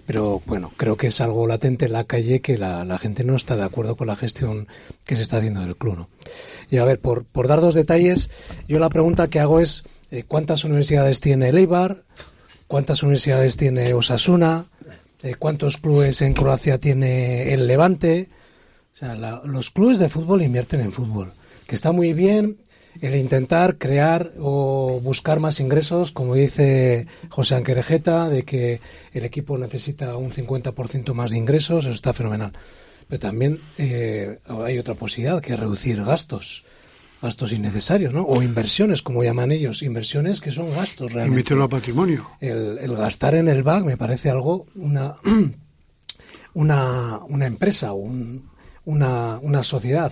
pero 0.05 0.41
bueno, 0.45 0.71
creo 0.77 0.95
que 0.97 1.07
es 1.07 1.19
algo 1.19 1.47
latente 1.47 1.85
en 1.85 1.93
la 1.93 2.03
calle 2.03 2.41
que 2.41 2.57
la, 2.59 2.85
la 2.85 2.99
gente 2.99 3.23
no 3.23 3.35
está 3.35 3.55
de 3.55 3.63
acuerdo 3.63 3.95
con 3.95 4.05
la 4.07 4.15
gestión 4.15 4.67
que 5.03 5.15
se 5.15 5.23
está 5.23 5.37
haciendo 5.37 5.61
del 5.61 5.75
club. 5.77 5.97
¿no? 5.97 6.09
Y 6.69 6.77
a 6.77 6.85
ver, 6.85 6.99
por, 6.99 7.25
por 7.25 7.47
dar 7.47 7.59
dos 7.59 7.73
detalles, 7.73 8.29
yo 8.67 8.77
la 8.77 8.89
pregunta 8.89 9.29
que 9.29 9.39
hago 9.39 9.59
es, 9.59 9.83
eh, 10.11 10.25
¿cuántas 10.27 10.63
universidades 10.63 11.19
tiene 11.19 11.49
el 11.49 11.57
Eibar? 11.57 12.03
¿Cuántas 12.67 13.01
universidades 13.01 13.57
tiene 13.57 13.93
Osasuna? 13.95 14.65
Eh, 15.23 15.35
¿Cuántos 15.39 15.77
clubes 15.77 16.21
en 16.21 16.33
Croacia 16.35 16.77
tiene 16.77 17.51
el 17.53 17.65
Levante? 17.65 18.29
O 18.93 18.97
sea, 18.97 19.15
la- 19.15 19.41
los 19.43 19.71
clubes 19.71 19.97
de 19.97 20.07
fútbol 20.09 20.43
invierten 20.43 20.81
en 20.81 20.91
fútbol, 20.91 21.33
que 21.73 21.75
está 21.75 21.91
muy 21.91 22.13
bien 22.13 22.57
el 23.01 23.15
intentar 23.15 23.79
crear 23.79 24.31
o 24.39 24.99
buscar 25.01 25.39
más 25.39 25.59
ingresos, 25.59 26.11
como 26.11 26.35
dice 26.35 27.07
José 27.29 27.55
Anquerejeta, 27.55 28.29
de 28.29 28.43
que 28.43 28.79
el 29.11 29.25
equipo 29.25 29.57
necesita 29.57 30.15
un 30.15 30.31
50% 30.33 31.15
más 31.15 31.31
de 31.31 31.39
ingresos, 31.39 31.85
eso 31.85 31.95
está 31.95 32.13
fenomenal. 32.13 32.51
Pero 33.07 33.19
también 33.19 33.57
eh, 33.79 34.37
hay 34.63 34.77
otra 34.77 34.93
posibilidad, 34.93 35.41
que 35.41 35.53
es 35.53 35.59
reducir 35.59 36.03
gastos. 36.03 36.63
gastos 37.23 37.51
innecesarios, 37.53 38.13
¿no? 38.13 38.21
O 38.21 38.43
inversiones, 38.43 39.01
como 39.01 39.23
llaman 39.23 39.51
ellos, 39.51 39.81
inversiones 39.81 40.41
que 40.41 40.51
son 40.51 40.69
gastos 40.73 41.11
realmente. 41.11 41.55
a 41.63 41.67
patrimonio. 41.69 42.29
El, 42.39 42.77
el 42.79 42.95
gastar 42.95 43.33
en 43.33 43.47
el 43.47 43.63
BAC 43.63 43.83
me 43.83 43.97
parece 43.97 44.29
algo, 44.29 44.67
una, 44.75 45.15
una, 46.53 47.19
una 47.27 47.45
empresa, 47.47 47.93
un- 47.93 48.51
una, 48.85 49.39
una 49.41 49.63
sociedad 49.63 50.11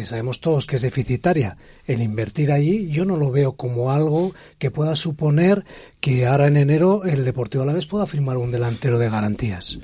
que 0.00 0.06
sabemos 0.06 0.40
todos 0.40 0.66
que 0.66 0.76
es 0.76 0.82
deficitaria, 0.82 1.56
el 1.86 2.02
invertir 2.02 2.52
allí, 2.52 2.88
yo 2.90 3.06
no 3.06 3.16
lo 3.16 3.30
veo 3.30 3.52
como 3.52 3.90
algo 3.92 4.34
que 4.58 4.70
pueda 4.70 4.94
suponer 4.94 5.64
que 6.00 6.26
ahora 6.26 6.48
en 6.48 6.58
enero 6.58 7.04
el 7.04 7.24
Deportivo 7.24 7.62
Alavés 7.62 7.86
pueda 7.86 8.04
firmar 8.04 8.36
un 8.36 8.52
delantero 8.52 8.98
de 8.98 9.08
garantías. 9.08 9.78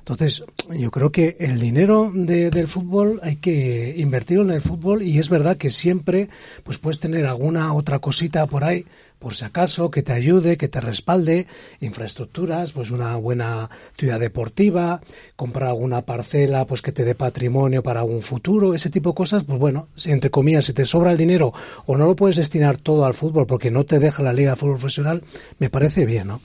Entonces, 0.00 0.44
yo 0.76 0.90
creo 0.90 1.10
que 1.10 1.36
el 1.40 1.58
dinero 1.60 2.10
de- 2.14 2.50
del 2.50 2.66
fútbol 2.66 3.20
hay 3.22 3.36
que 3.36 3.94
invertirlo 3.96 4.42
en 4.44 4.50
el 4.52 4.60
fútbol 4.60 5.02
y 5.02 5.18
es 5.18 5.28
verdad 5.28 5.56
que 5.56 5.70
siempre 5.70 6.28
pues 6.64 6.78
puedes 6.78 6.98
tener 7.00 7.26
alguna 7.26 7.72
otra 7.72 7.98
cosita 8.00 8.46
por 8.46 8.64
ahí, 8.64 8.84
por 9.18 9.34
si 9.34 9.44
acaso, 9.44 9.90
que 9.90 10.02
te 10.02 10.12
ayude, 10.12 10.56
que 10.56 10.68
te 10.68 10.80
respalde, 10.80 11.46
infraestructuras, 11.80 12.72
pues 12.72 12.90
una 12.90 13.16
buena 13.16 13.70
ciudad 13.96 14.20
deportiva, 14.20 15.00
comprar 15.36 15.68
alguna 15.68 16.02
parcela 16.02 16.66
pues 16.66 16.82
que 16.82 16.92
te 16.92 17.04
dé 17.04 17.14
patrimonio 17.14 17.82
para 17.82 18.04
un 18.04 18.22
futuro, 18.22 18.74
ese 18.74 18.90
tipo 18.90 19.10
de 19.10 19.16
cosas, 19.16 19.44
pues 19.44 19.58
bueno, 19.58 19.88
entre 20.04 20.30
comillas, 20.30 20.66
si 20.66 20.72
te 20.72 20.84
sobra 20.84 21.12
el 21.12 21.18
dinero 21.18 21.52
o 21.86 21.96
no 21.96 22.06
lo 22.06 22.16
puedes 22.16 22.36
destinar 22.36 22.76
todo 22.76 23.04
al 23.04 23.14
fútbol 23.14 23.46
porque 23.46 23.70
no 23.70 23.84
te 23.84 23.98
deja 23.98 24.22
la 24.22 24.32
liga 24.32 24.50
de 24.50 24.56
fútbol 24.56 24.76
profesional, 24.76 25.22
me 25.58 25.70
parece 25.70 26.04
bien, 26.04 26.28
¿no? 26.28 26.40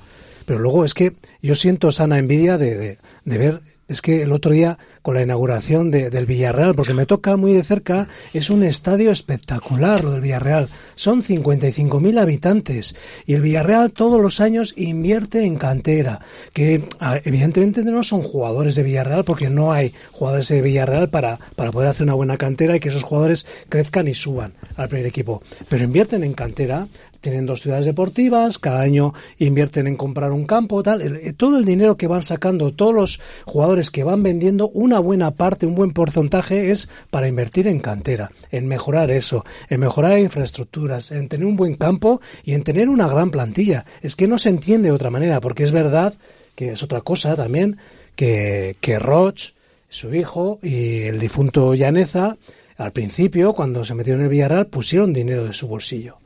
Pero 0.45 0.59
luego 0.59 0.85
es 0.85 0.93
que 0.93 1.13
yo 1.41 1.55
siento 1.55 1.91
sana 1.91 2.17
envidia 2.17 2.57
de, 2.57 2.97
de 3.25 3.37
ver, 3.37 3.61
es 3.87 4.01
que 4.01 4.21
el 4.23 4.31
otro 4.31 4.51
día 4.51 4.77
con 5.01 5.15
la 5.15 5.21
inauguración 5.23 5.91
de- 5.91 6.09
del 6.09 6.25
Villarreal, 6.25 6.75
porque 6.75 6.93
me 6.93 7.05
toca 7.05 7.35
muy 7.35 7.53
de 7.53 7.63
cerca, 7.63 8.07
es 8.33 8.49
un 8.49 8.63
estadio 8.63 9.11
espectacular 9.11 10.03
lo 10.03 10.11
del 10.11 10.21
Villarreal. 10.21 10.69
Son 10.95 11.23
55.000 11.23 12.17
habitantes 12.19 12.95
y 13.25 13.33
el 13.33 13.41
Villarreal 13.41 13.91
todos 13.91 14.21
los 14.21 14.39
años 14.39 14.73
invierte 14.77 15.43
en 15.43 15.55
cantera, 15.57 16.19
que 16.53 16.83
evidentemente 17.23 17.83
no 17.83 18.03
son 18.03 18.21
jugadores 18.21 18.75
de 18.75 18.83
Villarreal 18.83 19.23
porque 19.23 19.49
no 19.49 19.73
hay 19.73 19.93
jugadores 20.11 20.47
de 20.47 20.61
Villarreal 20.61 21.09
para, 21.09 21.39
para 21.55 21.71
poder 21.71 21.89
hacer 21.89 22.03
una 22.03 22.13
buena 22.13 22.37
cantera 22.37 22.75
y 22.75 22.79
que 22.79 22.89
esos 22.89 23.03
jugadores 23.03 23.45
crezcan 23.69 24.07
y 24.07 24.13
suban 24.13 24.53
al 24.77 24.87
primer 24.87 25.07
equipo. 25.07 25.41
Pero 25.67 25.83
invierten 25.83 26.23
en 26.23 26.33
cantera, 26.33 26.87
tienen 27.21 27.45
dos 27.45 27.61
ciudades 27.61 27.85
deportivas, 27.85 28.57
cada 28.57 28.81
año 28.81 29.13
invierten 29.37 29.87
en 29.87 29.95
comprar 29.95 30.31
un 30.31 30.45
campo, 30.45 30.83
tal. 30.83 31.01
Eh, 31.01 31.33
todo 31.37 31.57
el 31.57 31.65
dinero 31.65 31.95
que 31.95 32.07
van 32.07 32.23
sacando, 32.23 32.73
todos 32.73 32.93
los 32.93 33.21
jugadores 33.45 33.91
que 33.91 34.03
van 34.03 34.23
vendiendo, 34.23 34.69
una 34.69 34.99
buena 34.99 35.31
parte, 35.31 35.65
un 35.65 35.75
buen 35.75 35.91
porcentaje 35.91 36.71
es 36.71 36.89
para 37.09 37.27
invertir 37.27 37.67
en 37.67 37.79
cantera, 37.79 38.31
en 38.51 38.67
mejorar 38.67 39.11
eso, 39.11 39.45
en 39.69 39.79
mejorar 39.79 40.19
infraestructuras, 40.19 41.11
en 41.11 41.29
tener 41.29 41.45
un 41.45 41.55
buen 41.55 41.75
campo 41.75 42.21
y 42.43 42.53
en 42.53 42.63
tener 42.63 42.89
una 42.89 43.07
gran 43.07 43.31
plantilla. 43.31 43.85
Es 44.01 44.15
que 44.15 44.27
no 44.27 44.37
se 44.37 44.49
entiende 44.49 44.89
de 44.89 44.95
otra 44.95 45.11
manera, 45.11 45.39
porque 45.39 45.63
es 45.63 45.71
verdad 45.71 46.15
que 46.55 46.71
es 46.71 46.83
otra 46.83 47.01
cosa 47.01 47.35
también 47.35 47.77
que, 48.15 48.75
que 48.81 48.99
Roch, 48.99 49.53
su 49.89 50.13
hijo 50.15 50.59
y 50.63 51.03
el 51.03 51.19
difunto 51.19 51.73
Llaneza, 51.75 52.37
al 52.77 52.93
principio, 52.93 53.53
cuando 53.53 53.83
se 53.83 53.93
metieron 53.93 54.21
en 54.21 54.25
el 54.25 54.31
Villarreal, 54.31 54.67
pusieron 54.67 55.13
dinero 55.13 55.45
de 55.45 55.53
su 55.53 55.67
bolsillo. 55.67 56.17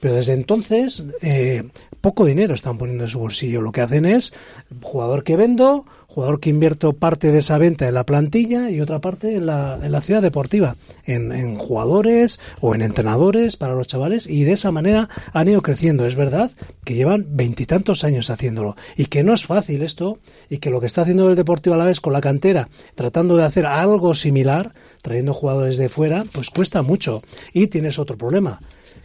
Pero 0.00 0.14
desde 0.14 0.32
entonces, 0.32 1.04
eh, 1.20 1.64
poco 2.00 2.24
dinero 2.24 2.54
están 2.54 2.78
poniendo 2.78 3.04
en 3.04 3.08
su 3.08 3.18
bolsillo. 3.18 3.60
Lo 3.60 3.72
que 3.72 3.80
hacen 3.80 4.04
es 4.04 4.34
jugador 4.82 5.24
que 5.24 5.36
vendo, 5.36 5.86
jugador 6.06 6.38
que 6.38 6.50
invierto 6.50 6.92
parte 6.92 7.32
de 7.32 7.38
esa 7.38 7.58
venta 7.58 7.88
en 7.88 7.94
la 7.94 8.04
plantilla 8.04 8.70
y 8.70 8.80
otra 8.80 9.00
parte 9.00 9.34
en 9.34 9.46
la, 9.46 9.80
en 9.82 9.90
la 9.90 10.00
ciudad 10.00 10.22
deportiva, 10.22 10.76
en, 11.04 11.32
en 11.32 11.56
jugadores 11.56 12.38
o 12.60 12.74
en 12.74 12.82
entrenadores 12.82 13.56
para 13.56 13.74
los 13.74 13.88
chavales 13.88 14.28
y 14.28 14.44
de 14.44 14.52
esa 14.52 14.70
manera 14.70 15.08
han 15.32 15.48
ido 15.48 15.62
creciendo. 15.62 16.06
Es 16.06 16.14
verdad 16.14 16.52
que 16.84 16.94
llevan 16.94 17.26
veintitantos 17.30 18.04
años 18.04 18.30
haciéndolo 18.30 18.76
y 18.96 19.06
que 19.06 19.24
no 19.24 19.32
es 19.32 19.44
fácil 19.44 19.82
esto 19.82 20.18
y 20.48 20.58
que 20.58 20.70
lo 20.70 20.78
que 20.80 20.86
está 20.86 21.02
haciendo 21.02 21.28
el 21.28 21.36
Deportivo 21.36 21.74
a 21.74 21.78
la 21.78 21.84
vez 21.84 22.00
con 22.00 22.12
la 22.12 22.20
cantera, 22.20 22.68
tratando 22.94 23.36
de 23.36 23.44
hacer 23.44 23.66
algo 23.66 24.14
similar, 24.14 24.72
trayendo 25.02 25.34
jugadores 25.34 25.78
de 25.78 25.88
fuera, 25.88 26.24
pues 26.30 26.50
cuesta 26.50 26.82
mucho. 26.82 27.22
Y 27.52 27.66
tienes 27.66 27.98
otro 27.98 28.16
problema 28.16 28.60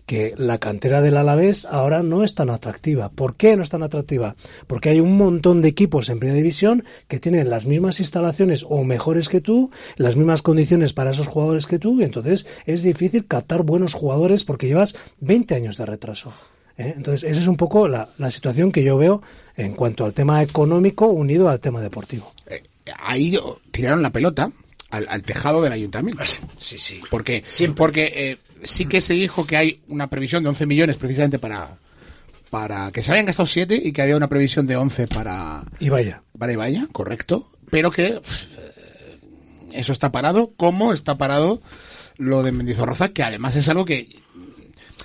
que 0.09 0.33
la 0.37 0.57
cantera 0.57 1.01
del 1.01 1.17
Alavés 1.17 1.65
ahora 1.65 2.01
no 2.01 2.23
es 2.23 2.33
tan 2.33 2.49
atractiva. 2.49 3.09
¿Por 3.09 3.35
qué 3.35 3.55
no 3.55 3.61
es 3.61 3.69
tan 3.69 3.83
atractiva? 3.83 4.35
Porque 4.65 4.89
hay 4.89 4.99
un 4.99 5.15
montón 5.15 5.61
de 5.61 5.67
equipos 5.67 6.09
en 6.09 6.17
primera 6.17 6.35
división 6.35 6.83
que 7.07 7.19
tienen 7.19 7.47
las 7.51 7.67
mismas 7.67 7.99
instalaciones 7.99 8.65
o 8.67 8.83
mejores 8.83 9.29
que 9.29 9.39
tú, 9.39 9.69
las 9.97 10.15
mismas 10.15 10.41
condiciones 10.41 10.93
para 10.93 11.11
esos 11.11 11.27
jugadores 11.27 11.67
que 11.67 11.77
tú, 11.77 12.01
y 12.01 12.05
entonces 12.05 12.47
es 12.65 12.81
difícil 12.81 13.27
captar 13.27 13.61
buenos 13.61 13.93
jugadores 13.93 14.43
porque 14.43 14.65
llevas 14.65 14.95
20 15.19 15.53
años 15.53 15.77
de 15.77 15.85
retraso. 15.85 16.33
¿eh? 16.75 16.95
Entonces, 16.97 17.29
esa 17.29 17.41
es 17.41 17.47
un 17.47 17.57
poco 17.57 17.87
la, 17.87 18.09
la 18.17 18.31
situación 18.31 18.71
que 18.71 18.83
yo 18.83 18.97
veo 18.97 19.21
en 19.55 19.75
cuanto 19.75 20.05
al 20.05 20.15
tema 20.15 20.41
económico 20.41 21.05
unido 21.05 21.49
al 21.49 21.59
tema 21.59 21.81
deportivo. 21.81 22.33
Eh, 22.47 22.63
ahí 22.99 23.37
tiraron 23.69 24.01
la 24.01 24.09
pelota 24.09 24.51
al, 24.89 25.05
al 25.07 25.21
tejado 25.21 25.61
del 25.61 25.73
ayuntamiento. 25.73 26.23
Sí, 26.57 26.79
sí. 26.79 26.99
Porque, 27.11 27.43
Siempre. 27.45 27.77
porque 27.77 28.11
eh, 28.15 28.37
sí 28.63 28.85
que 28.85 29.01
se 29.01 29.13
dijo 29.13 29.45
que 29.45 29.57
hay 29.57 29.81
una 29.87 30.07
previsión 30.07 30.43
de 30.43 30.49
11 30.49 30.65
millones 30.65 30.97
precisamente 30.97 31.39
para, 31.39 31.77
para 32.49 32.91
que 32.91 33.01
se 33.01 33.11
habían 33.11 33.25
gastado 33.25 33.47
7 33.47 33.81
y 33.83 33.91
que 33.91 34.01
había 34.01 34.17
una 34.17 34.27
previsión 34.29 34.67
de 34.67 34.75
11 34.75 35.07
para, 35.07 35.63
Y 35.79 35.89
vaya. 35.89 36.21
para 36.37 36.53
Ibaya, 36.53 36.87
correcto. 36.91 37.49
Pero 37.69 37.91
que 37.91 38.07
eh, 38.07 38.21
eso 39.73 39.91
está 39.91 40.11
parado, 40.11 40.51
como 40.57 40.93
está 40.93 41.17
parado 41.17 41.61
lo 42.17 42.43
de 42.43 42.51
Mendizorroza, 42.51 43.09
que 43.09 43.23
además 43.23 43.55
es 43.55 43.69
algo 43.69 43.85
que 43.85 44.19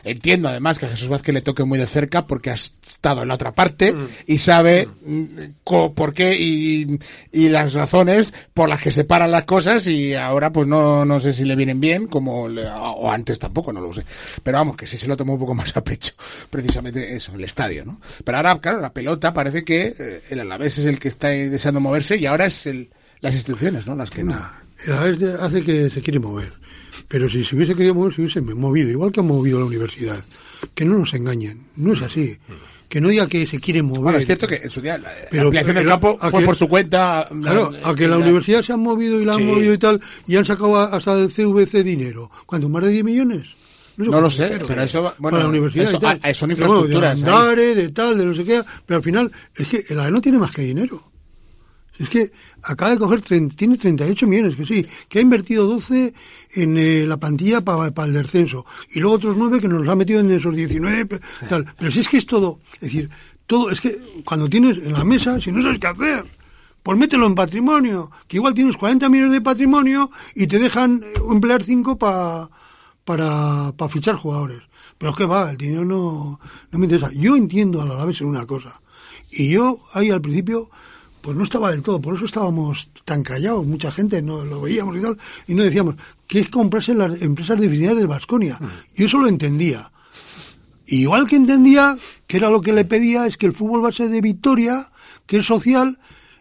entiendo 0.04 0.48
además 0.48 0.78
que 0.78 0.86
a 0.86 0.88
Jesús 0.90 1.08
Vázquez 1.08 1.34
le 1.34 1.40
toque 1.42 1.64
muy 1.64 1.78
de 1.78 1.86
cerca 1.86 2.26
porque 2.26 2.50
ha 2.50 2.54
estado 2.54 3.22
en 3.22 3.28
la 3.28 3.34
otra 3.34 3.52
parte 3.54 3.94
y 4.26 4.38
sabe 4.38 4.88
mm, 5.04 5.26
co- 5.64 5.92
por 5.94 6.12
qué 6.14 6.36
y, 6.38 6.98
y 7.32 7.48
las 7.48 7.72
razones 7.74 8.32
por 8.52 8.68
las 8.68 8.80
que 8.80 8.90
se 8.90 9.04
paran 9.04 9.30
las 9.30 9.44
cosas 9.44 9.86
y 9.86 10.14
ahora 10.14 10.52
pues 10.52 10.66
no, 10.66 11.04
no 11.04 11.20
sé 11.20 11.32
si 11.32 11.44
le 11.44 11.56
vienen 11.56 11.80
bien 11.80 12.06
como 12.06 12.48
le- 12.48 12.68
o 12.68 13.10
antes 13.10 13.38
tampoco, 13.38 13.72
no 13.72 13.80
lo 13.80 13.92
sé. 13.92 14.04
Pero 14.42 14.58
vamos, 14.58 14.76
que 14.76 14.86
sí 14.86 14.96
se 14.98 15.06
lo 15.06 15.16
tomó 15.16 15.34
un 15.34 15.38
poco 15.40 15.54
más 15.54 15.76
a 15.76 15.82
pecho, 15.84 16.12
precisamente 16.50 17.14
eso, 17.16 17.32
el 17.34 17.44
estadio, 17.44 17.84
¿no? 17.84 18.00
Pero 18.24 18.36
ahora, 18.38 18.58
claro, 18.60 18.80
la 18.80 18.92
pelota 18.92 19.32
parece 19.32 19.64
que 19.64 19.94
eh, 19.98 20.22
el 20.30 20.40
Alavés 20.40 20.78
es 20.78 20.86
el 20.86 20.98
que 20.98 21.08
está 21.08 21.28
deseando 21.28 21.80
moverse 21.80 22.16
y 22.16 22.26
ahora 22.26 22.46
es 22.46 22.66
el, 22.66 22.90
las 23.20 23.34
instituciones, 23.34 23.86
¿no? 23.86 23.94
Las 23.94 24.10
que 24.10 24.22
no. 24.24 24.34
El 24.86 24.92
Alavés 24.92 25.22
hace 25.40 25.62
que 25.62 25.90
se 25.90 26.02
quiere 26.02 26.18
mover. 26.20 26.52
Pero 27.08 27.28
si 27.28 27.44
se 27.44 27.54
hubiese 27.56 27.74
querido 27.74 27.94
mover, 27.94 28.14
se 28.14 28.22
hubiese 28.22 28.40
movido. 28.40 28.90
Igual 28.90 29.12
que 29.12 29.20
ha 29.20 29.22
movido 29.22 29.58
la 29.60 29.66
universidad. 29.66 30.24
Que 30.74 30.84
no 30.84 30.98
nos 30.98 31.12
engañen. 31.14 31.60
No 31.76 31.92
es 31.92 32.02
así. 32.02 32.36
Que 32.88 33.00
no 33.00 33.08
diga 33.08 33.26
que 33.26 33.46
se 33.46 33.58
quiere 33.60 33.82
mover. 33.82 34.02
Bueno, 34.02 34.18
es 34.18 34.26
cierto 34.26 34.46
que 34.46 34.56
en 34.56 34.70
su 34.70 34.80
día 34.80 34.98
la, 34.98 35.10
Pero- 35.30 35.44
ampliación 35.44 35.76
del 35.76 35.86
campo 35.86 36.18
fue 36.30 36.40
que- 36.40 36.46
por 36.46 36.56
su 36.56 36.68
cuenta. 36.68 37.28
Claro, 37.42 37.70
la- 37.70 37.88
a 37.88 37.94
que 37.94 38.02
la 38.08 38.16
la- 38.16 38.18
universidad 38.22 38.62
se 38.62 38.72
han 38.72 38.80
movido 38.80 39.20
y 39.20 39.24
la 39.24 39.34
han 39.34 39.44
movido 39.46 39.72
y 39.74 39.78
tal, 39.78 40.00
y 40.26 40.36
han 40.36 40.44
sacado 40.44 40.76
hasta 40.78 41.16
del 41.16 41.30
CVC 41.30 41.82
dinero. 41.82 42.30
¿Cuánto? 42.46 42.68
¿Más 42.68 42.84
de 42.84 42.90
10 42.90 43.04
millones? 43.04 43.46
No 43.96 44.20
lo 44.20 44.28
sé, 44.30 44.58
pero 44.66 44.82
eso 44.82 45.14
bueno, 45.18 45.38
la 45.38 45.46
universidad 45.46 45.86
eso- 45.86 45.96
y 45.98 46.00
tal. 46.00 46.20
ah, 46.22 46.34
son 46.34 46.48
Pero 46.50 46.66
bueno, 46.66 46.82
infraestructuras 46.84 47.20
De 47.22 47.26
ahí. 47.30 47.36
Andare, 47.36 47.74
de 47.76 47.88
tal, 47.90 48.18
de 48.18 48.24
no 48.26 48.34
sé 48.34 48.44
qué. 48.44 48.62
Pero 48.86 48.96
al 48.96 49.02
final, 49.04 49.32
es 49.56 49.68
que 49.68 49.84
el 49.88 50.00
AE 50.00 50.10
no 50.10 50.20
tiene 50.20 50.38
más 50.38 50.50
que 50.52 50.62
dinero. 50.62 51.12
Es 51.98 52.08
que 52.08 52.32
acaba 52.62 52.90
de 52.90 52.98
coger, 52.98 53.22
tiene 53.22 53.76
38 53.78 54.26
millones, 54.26 54.56
que 54.56 54.64
sí, 54.64 54.84
que 55.08 55.20
ha 55.20 55.22
invertido 55.22 55.66
12 55.66 56.12
en 56.54 56.76
eh, 56.76 57.04
la 57.06 57.16
plantilla 57.18 57.60
para 57.60 57.86
el 58.06 58.12
descenso. 58.12 58.66
Y 58.92 58.98
luego 59.00 59.16
otros 59.16 59.36
9 59.36 59.60
que 59.60 59.68
nos 59.68 59.80
los 59.80 59.88
ha 59.88 59.94
metido 59.94 60.18
en 60.20 60.30
esos 60.32 60.54
19, 60.56 61.06
pe- 61.06 61.20
tal. 61.48 61.64
Pero 61.78 61.92
si 61.92 62.00
es 62.00 62.08
que 62.08 62.16
es 62.16 62.26
todo, 62.26 62.58
es 62.74 62.80
decir, 62.80 63.10
todo, 63.46 63.70
es 63.70 63.80
que 63.80 64.22
cuando 64.24 64.48
tienes 64.48 64.78
en 64.78 64.92
la 64.92 65.04
mesa, 65.04 65.40
si 65.40 65.52
no 65.52 65.62
sabes 65.62 65.78
qué 65.78 65.86
hacer, 65.86 66.26
pues 66.82 66.98
mételo 66.98 67.26
en 67.26 67.34
patrimonio, 67.36 68.10
que 68.26 68.38
igual 68.38 68.54
tienes 68.54 68.76
40 68.76 69.08
millones 69.08 69.32
de 69.34 69.40
patrimonio 69.40 70.10
y 70.34 70.46
te 70.48 70.58
dejan 70.58 71.00
eh, 71.04 71.12
emplear 71.30 71.62
5 71.62 71.96
pa- 71.96 72.50
para, 73.04 73.72
para 73.76 73.88
fichar 73.88 74.16
jugadores. 74.16 74.62
Pero 74.98 75.12
es 75.12 75.16
que 75.18 75.26
va, 75.26 75.50
el 75.50 75.56
dinero 75.56 75.84
no, 75.84 76.40
no 76.72 76.78
me 76.78 76.86
interesa. 76.86 77.10
Yo 77.12 77.36
entiendo 77.36 77.80
a 77.82 77.84
la 77.84 78.04
vez 78.04 78.20
en 78.20 78.26
una 78.28 78.46
cosa. 78.46 78.80
Y 79.30 79.50
yo 79.50 79.78
ahí 79.92 80.10
al 80.10 80.20
principio, 80.20 80.70
pues 81.24 81.38
no 81.38 81.44
estaba 81.44 81.70
del 81.70 81.80
todo, 81.80 82.02
por 82.02 82.16
eso 82.16 82.26
estábamos 82.26 82.90
tan 83.06 83.22
callados, 83.22 83.64
mucha 83.64 83.90
gente 83.90 84.20
no 84.20 84.44
lo 84.44 84.60
veíamos 84.60 84.94
y 84.98 85.00
tal, 85.00 85.16
y 85.46 85.54
no 85.54 85.62
decíamos, 85.62 85.94
que 86.28 86.40
es 86.40 86.50
comprarse 86.50 86.94
las 86.94 87.22
empresas 87.22 87.58
deficitarias 87.58 87.96
del 87.96 88.08
Vasconia. 88.08 88.58
Yo 88.94 89.06
eso 89.06 89.16
lo 89.16 89.26
entendía. 89.26 89.90
Igual 90.84 91.26
que 91.26 91.36
entendía 91.36 91.96
que 92.26 92.36
era 92.36 92.50
lo 92.50 92.60
que 92.60 92.74
le 92.74 92.84
pedía, 92.84 93.26
es 93.26 93.38
que 93.38 93.46
el 93.46 93.54
fútbol 93.54 93.80
base 93.80 94.06
de 94.06 94.20
Victoria, 94.20 94.90
que 95.24 95.38
es 95.38 95.46
social, 95.46 95.98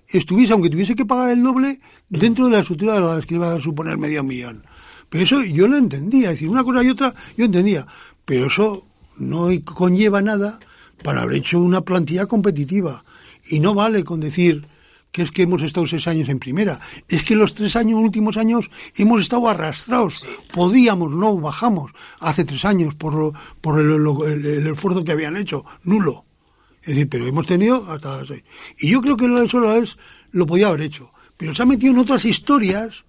estuviese, 0.09 0.51
aunque 0.51 0.69
tuviese 0.69 0.95
que 0.95 1.05
pagar 1.05 1.31
el 1.31 1.41
doble, 1.41 1.79
dentro 2.09 2.45
de 2.45 2.51
la 2.51 2.59
estructura 2.59 2.95
de 2.95 2.99
las 2.99 3.25
que 3.25 3.35
iba 3.35 3.53
a 3.53 3.61
suponer 3.61 3.97
medio 3.97 4.21
millón. 4.21 4.65
Pero 5.07 5.23
eso 5.23 5.41
yo 5.43 5.65
lo 5.69 5.77
entendía, 5.77 6.31
es 6.31 6.35
decir, 6.35 6.49
una 6.49 6.65
cosa 6.65 6.83
y 6.83 6.89
otra 6.89 7.13
yo 7.37 7.45
entendía, 7.45 7.87
pero 8.25 8.47
eso 8.47 8.85
no 9.15 9.47
conlleva 9.63 10.21
nada 10.21 10.59
para 11.01 11.21
haber 11.21 11.37
hecho 11.37 11.57
una 11.59 11.79
plantilla 11.79 12.25
competitiva. 12.25 13.05
Y 13.49 13.61
no 13.61 13.73
vale 13.73 14.03
con 14.03 14.19
decir 14.19 14.72
que 15.13 15.21
es 15.21 15.31
que 15.31 15.43
hemos 15.43 15.61
estado 15.61 15.85
seis 15.87 16.07
años 16.07 16.27
en 16.27 16.39
primera. 16.39 16.79
Es 17.07 17.23
que 17.23 17.35
los 17.35 17.53
tres 17.53 17.75
años, 17.77 17.99
últimos 18.01 18.35
años, 18.35 18.69
hemos 18.97 19.21
estado 19.21 19.47
arrastrados. 19.47 20.25
Podíamos, 20.51 21.11
no 21.11 21.37
bajamos 21.37 21.91
hace 22.19 22.43
tres 22.43 22.65
años 22.65 22.95
por, 22.95 23.13
lo- 23.13 23.33
por 23.61 23.79
el, 23.79 24.67
esfuerzo 24.67 25.03
que 25.05 25.11
habían 25.11 25.37
hecho. 25.37 25.63
Nulo. 25.83 26.25
Es 26.81 26.87
decir, 26.89 27.07
pero 27.07 27.27
hemos 27.27 27.45
tenido 27.45 27.89
hasta 27.89 28.25
seis. 28.25 28.43
Y 28.79 28.89
yo 28.89 29.01
creo 29.01 29.15
que 29.15 29.27
lo 29.27 29.39
de 29.39 29.47
Solares 29.47 29.97
lo 30.31 30.45
podía 30.47 30.67
haber 30.67 30.81
hecho. 30.81 31.11
Pero 31.37 31.53
se 31.53 31.61
ha 31.61 31.65
metido 31.65 31.93
en 31.93 31.99
otras 31.99 32.25
historias 32.25 33.05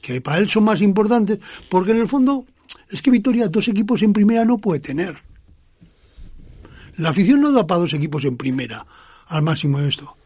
que 0.00 0.20
para 0.20 0.38
él 0.38 0.48
son 0.48 0.62
más 0.64 0.80
importantes, 0.80 1.40
porque 1.68 1.90
en 1.90 1.98
el 1.98 2.08
fondo 2.08 2.46
es 2.88 3.02
que 3.02 3.10
Vitoria 3.10 3.48
dos 3.48 3.66
equipos 3.66 4.00
en 4.02 4.12
primera 4.12 4.44
no 4.44 4.58
puede 4.58 4.78
tener. 4.80 5.18
La 6.96 7.08
afición 7.10 7.40
no 7.40 7.50
da 7.50 7.66
para 7.66 7.80
dos 7.80 7.94
equipos 7.94 8.24
en 8.24 8.36
primera 8.36 8.86
al 9.26 9.42
máximo 9.42 9.78
de 9.80 9.88
esto. 9.88 10.16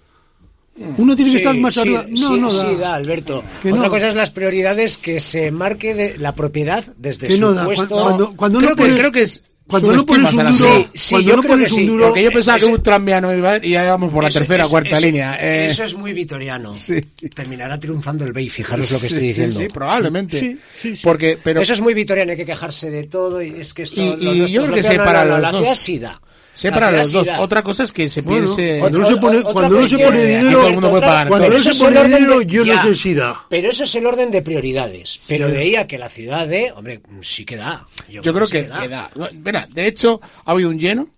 Uno 0.97 1.15
tiene 1.15 1.33
que 1.33 1.37
estar 1.39 1.57
más 1.57 1.75
sí, 1.75 1.81
arriba. 1.81 2.07
No, 2.09 2.17
sí, 2.35 2.41
no 2.41 2.53
da. 2.53 2.69
sí 2.71 2.77
da, 2.77 2.95
Alberto. 2.95 3.45
Que 3.63 3.73
Otra 3.73 3.85
no. 3.85 3.91
cosa 3.91 4.09
es 4.09 4.15
las 4.15 4.31
prioridades 4.31 4.97
que 4.99 5.21
se 5.21 5.51
marque 5.51 5.95
de 5.95 6.17
la 6.19 6.35
propiedad 6.35 6.85
desde 6.97 7.29
Que 7.29 7.35
su 7.35 7.41
no 7.41 7.53
da. 7.53 7.65
puesto. 7.65 7.89
Cuando, 7.89 8.35
cuando 8.37 8.59
creo, 8.59 8.71
no 8.71 8.77
que, 8.77 8.83
pones, 8.83 8.99
creo 8.99 9.13
que 9.13 9.23
es 9.23 9.45
cuando 9.67 9.93
no 9.93 10.05
pones 10.05 10.25
un 10.33 10.37
duro, 10.37 10.89
cuando 11.11 11.37
no 11.37 11.43
pones 11.45 11.69
que 11.69 11.75
un 11.75 11.81
sí, 11.81 11.87
duro, 11.87 12.07
Porque 12.09 12.23
yo 12.25 12.33
pensaba 12.33 12.59
Eso- 12.59 12.67
que 12.67 12.73
un 12.75 12.83
tranviano 12.83 13.35
iba 13.35 13.57
y 13.65 13.71
ya 13.71 13.85
vamos 13.91 14.13
por 14.13 14.23
la 14.23 14.29
Eso- 14.29 14.39
tercera, 14.41 14.63
eso- 14.65 14.71
cuarta 14.71 14.97
eso- 14.97 15.07
línea. 15.07 15.37
Eh, 15.41 15.67
Eso 15.67 15.85
es 15.85 15.95
muy 15.95 16.13
vitoriano. 16.13 16.75
Sí. 16.75 17.01
Terminará 17.35 17.79
triunfando 17.79 18.25
el 18.25 18.33
Bay, 18.33 18.49
fijaros 18.49 18.91
lo 18.91 18.99
que 18.99 19.07
sí, 19.09 19.15
estoy 19.15 19.29
diciendo. 19.29 19.61
Sí, 19.61 19.69
probablemente. 19.73 20.41
Sí, 20.41 20.59
sí, 20.77 20.97
sí. 20.97 21.03
Porque, 21.05 21.39
pero, 21.43 21.61
Eso 21.61 21.75
es 21.75 21.81
muy 21.81 21.95
vitoriano, 21.95 22.33
hay 22.33 22.37
que 22.39 22.45
quejarse 22.47 22.91
de 22.91 23.05
todo 23.05 23.41
y 23.41 23.51
es 23.61 23.73
que 23.73 23.83
esto... 23.85 24.01
Y- 24.01 24.25
lo 24.25 24.35
y 24.35 24.39
yo 24.51 24.63
es 24.65 24.71
creo 24.71 24.83
que 24.91 24.97
No, 24.99 25.05
para 25.05 25.25
los 25.25 25.41
la 25.41 25.53
dos. 25.53 25.61
ciudad 25.61 25.75
sí 25.77 25.99
da. 25.99 26.21
Sé 26.55 26.69
La 26.71 26.75
para 26.75 26.91
los 26.93 27.07
sí 27.09 27.13
dos. 27.15 27.29
Otra 27.39 27.63
cosa 27.63 27.85
es 27.85 27.93
que 27.93 28.09
se 28.09 28.21
Bueno, 28.21 28.45
piense. 28.55 28.79
cuando 28.81 28.99
no 28.99 29.07
se 29.07 29.17
pone, 29.17 29.43
cuando 29.43 29.81
no 29.81 29.87
se 29.89 29.99
pone 29.99 30.25
dinero, 30.27 30.51
todo 30.53 30.67
el 30.69 30.73
mundo 30.75 30.91
puede 30.91 31.03
pagar 31.07 31.29
cuando 31.29 31.49
no 31.49 31.59
se 31.59 31.75
pone 31.75 32.05
dinero, 32.05 32.39
de- 32.41 32.47
yo 32.47 32.65
no 32.65 32.83
sé 32.83 32.95
si 32.95 33.15
da. 33.15 33.47
Pero 33.49 33.71
eso 33.71 33.85
es 33.85 33.95
el 33.95 34.07
orden 34.07 34.31
de 34.31 34.43
prioridades. 34.43 35.21
Pero 35.27 35.49
de 35.49 35.59
ahí 35.59 35.77
a 35.77 35.87
que 35.87 35.99
la 35.99 36.09
ciudad 36.09 36.47
de... 36.47 36.73
Hombre, 36.73 37.01
sí 37.23 37.45
que 37.45 37.57
da. 37.57 37.87
Yo 38.09 38.33
creo 38.33 38.47
sí 38.47 38.53
que, 38.53 38.69
que 38.69 38.89
da. 38.89 39.11
Mira, 39.45 39.67
de 39.73 39.87
hecho, 39.87 40.21
ha 40.45 40.51
habido 40.51 40.69
un 40.71 40.79
lleno 40.79 41.09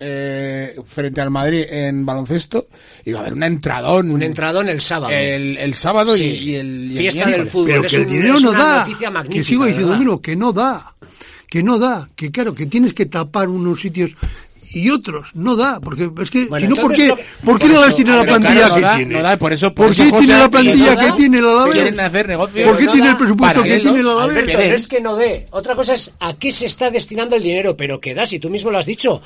eh, 0.00 0.76
frente 0.86 1.20
al 1.20 1.30
Madrid 1.30 1.64
en 1.68 2.06
baloncesto 2.06 2.68
y 3.04 3.12
va 3.12 3.18
a 3.18 3.22
haber 3.22 3.32
un 3.34 3.42
entradón. 3.42 4.10
Un 4.10 4.22
entradón 4.22 4.68
el 4.68 4.80
sábado. 4.80 5.12
el, 5.12 5.56
el 5.58 5.74
sábado 5.74 6.16
y- 6.16 6.20
Sí. 6.20 6.24
y, 6.26 6.54
el, 6.54 6.92
y 6.92 6.96
el 6.98 7.12
Fiesta 7.12 7.30
del 7.30 7.48
fútbol. 7.48 7.66
Pero 7.68 7.84
es 7.84 7.90
que 7.92 7.96
el 7.98 8.06
dinero 8.06 8.40
no 8.40 8.50
una 8.50 8.58
da. 8.86 8.88
Que 9.28 9.42
sigo 9.44 9.64
diciendo, 9.66 9.96
mira, 9.96 10.12
que 10.22 10.36
no 10.36 10.52
da. 10.52 10.94
Que 11.48 11.62
no 11.62 11.78
da. 11.78 12.08
Que 12.14 12.30
claro, 12.30 12.54
que 12.54 12.66
tienes 12.66 12.94
que 12.94 13.06
tapar 13.06 13.48
unos 13.48 13.80
sitios 13.80 14.10
y 14.72 14.90
otros. 14.90 15.28
No 15.34 15.56
da. 15.56 15.80
Porque 15.80 16.10
es 16.22 16.30
que, 16.30 16.46
Bueno, 16.46 16.66
si 16.68 16.74
no, 16.74 16.82
¿por 16.82 16.92
qué, 16.94 17.08
¿por 17.44 17.58
qué 17.58 17.68
por 17.68 17.88
no 17.88 17.94
tiene 17.94 18.10
la 18.12 18.20
pero 18.22 18.32
plantilla 18.36 18.52
claro, 18.54 18.68
no 18.68 18.74
que 18.76 18.82
da, 18.82 18.96
tiene? 18.96 19.14
no 19.14 19.22
da, 19.22 19.36
por 19.36 19.52
eso- 19.52 19.74
¿Por 19.74 19.86
por 19.86 19.96
qué 19.96 20.10
tiene 20.18 20.38
la 20.38 20.48
plantilla 20.50 20.94
no 20.94 21.00
que 21.00 21.06
da, 21.06 21.16
tiene 21.16 21.42
la 21.42 21.50
Alavés? 21.50 21.74
Quieren 21.74 22.00
hacer 22.00 22.28
negocio. 22.28 22.64
¿Por 22.66 22.76
qué 22.76 22.84
no 22.84 22.92
tiene 22.92 23.06
da 23.06 23.12
el 23.12 23.18
presupuesto 23.18 23.62
que 23.62 23.78
tiene 23.80 24.02
la 24.02 24.12
Alavés? 24.12 24.46
No 24.54 24.60
es 24.60 24.88
que 24.88 25.00
no 25.00 25.16
dé. 25.16 25.46
Otra 25.50 25.74
cosa 25.74 25.94
es 25.94 26.12
a 26.20 26.34
qué 26.34 26.52
se 26.52 26.66
está 26.66 26.90
destinando 26.90 27.36
el 27.36 27.42
dinero, 27.42 27.76
pero 27.76 28.00
que 28.00 28.14
da, 28.14 28.26
si 28.26 28.38
tú 28.38 28.50
mismo 28.50 28.70
lo 28.70 28.78
has 28.78 28.86
dicho. 28.86 29.20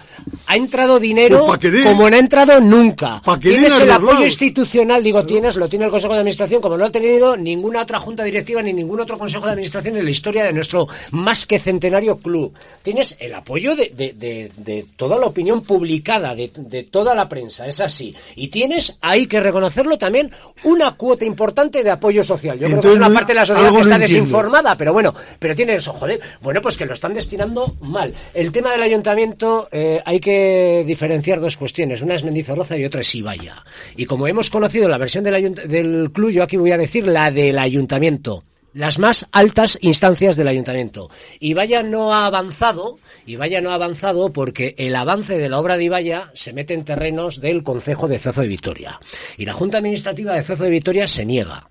Ha 0.47 0.57
entrado 0.57 0.99
dinero 0.99 1.41
Pues 1.47 1.51
pa' 1.51 1.59
que 1.59 1.71
dé. 1.71 1.83
como 1.85 2.09
no 2.09 2.17
ha 2.17 2.19
entrado 2.19 2.61
nunca. 2.61 3.21
Pa' 3.25 3.39
que 3.39 3.51
tienes 3.51 3.79
el 3.81 3.91
apoyo 3.91 4.13
lados. 4.13 4.27
institucional, 4.27 5.03
digo, 5.03 5.25
tienes, 5.27 5.57
lo 5.57 5.69
tiene 5.69 5.85
el 5.87 5.91
Consejo 5.91 6.13
de 6.15 6.21
Administración, 6.21 6.61
como 6.61 6.77
no 6.77 6.85
ha 6.87 6.91
tenido 6.91 7.37
ninguna 7.37 7.83
otra 7.83 7.99
junta 8.01 8.23
directiva 8.25 8.63
ni 8.63 8.73
ningún 8.73 9.01
otro 9.01 9.17
Consejo 9.19 9.45
de 9.47 9.53
Administración 9.53 9.97
en 9.97 10.05
la 10.05 10.11
historia 10.11 10.45
de 10.45 10.53
nuestro 10.53 10.89
más 11.11 11.47
que 11.47 11.59
centenario 11.59 12.17
club. 12.17 12.53
Tienes 12.83 13.17
el 13.19 13.35
apoyo 13.35 13.75
de, 13.77 13.93
de- 13.97 14.13
de- 14.13 14.51
de 14.57 14.87
toda 14.97 15.19
la 15.19 15.27
opinión 15.33 15.63
publicada, 15.63 16.35
de, 16.35 16.51
de 16.55 16.85
toda 16.85 17.15
la 17.15 17.29
prensa, 17.29 17.67
es 17.67 17.81
así. 17.81 18.15
Y 18.37 18.49
tienes, 18.49 18.97
hay 19.01 19.27
que 19.27 19.41
reconocerlo 19.41 19.99
también, 19.99 20.31
una 20.65 20.93
cuota 20.97 21.25
importante 21.25 21.83
de 21.83 21.91
apoyo 21.91 22.23
social. 22.23 22.59
Yo 22.59 22.69
creo 22.69 22.81
que 22.81 22.89
es 22.91 22.97
una 22.97 23.09
no- 23.09 23.15
parte 23.15 23.33
de 23.33 23.41
la 23.41 23.47
sociedad 23.47 23.73
que 23.73 23.81
está 23.81 23.99
desinformada, 23.99 24.77
pero 24.77 24.93
bueno, 24.93 25.13
pero 25.39 25.55
tiene 25.57 25.75
eso, 25.75 25.93
joder. 25.93 26.21
Bueno, 26.41 26.61
pues 26.63 26.77
que 26.77 26.87
lo 26.87 26.93
están 26.93 27.13
destinando 27.13 27.75
mal. 27.81 28.15
El 28.33 28.53
tema 28.53 28.71
del 28.73 28.83
ayuntamiento, 28.83 29.69
eh, 29.73 30.01
hay 30.05 30.21
que 30.21 30.85
diferenciar 30.87 31.41
dos 31.41 31.57
cuestiones. 31.57 32.03
Una 32.03 32.15
es 32.15 32.23
Mendizorroza 32.25 32.77
y 32.77 32.85
otra 32.85 33.01
es 33.01 33.15
Ibaya. 33.15 33.65
Y 33.97 34.05
como 34.07 34.27
hemos 34.29 34.51
conocido 34.51 34.89
la 34.89 34.99
versión 34.99 35.25
del, 35.25 35.55
del 35.55 36.11
club, 36.13 36.31
yo 36.31 36.43
aquí 36.43 36.57
voy 36.57 36.73
a 36.73 36.79
decir 36.79 37.07
la 37.07 37.31
del 37.31 37.59
ayuntamiento. 37.59 38.45
Las 38.75 38.99
más 38.99 39.27
altas 39.33 39.79
instancias 39.83 40.37
del 40.37 40.49
ayuntamiento. 40.49 41.11
Ibaya 41.41 41.83
no 41.83 42.15
ha 42.15 42.25
avanzado, 42.25 42.99
Ibaya 43.27 43.61
no 43.61 43.71
ha 43.71 43.75
avanzado 43.75 44.33
porque 44.33 44.75
el 44.79 44.97
avance 44.97 45.37
de 45.37 45.51
la 45.51 45.59
obra 45.59 45.77
de 45.77 45.85
Ibaya 45.85 46.31
se 46.35 46.55
mete 46.55 46.73
en 46.73 46.85
terrenos 46.85 47.41
del 47.41 47.63
Concejo 47.63 48.09
de 48.09 48.19
Zozo 48.19 48.41
de 48.41 48.49
Vitoria. 48.49 48.99
Y 49.37 49.45
la 49.45 49.53
Junta 49.53 49.79
Administrativa 49.79 50.35
de 50.35 50.43
Zozo 50.43 50.65
de 50.65 50.71
Vitoria 50.71 51.07
se 51.07 51.27
niega. 51.27 51.69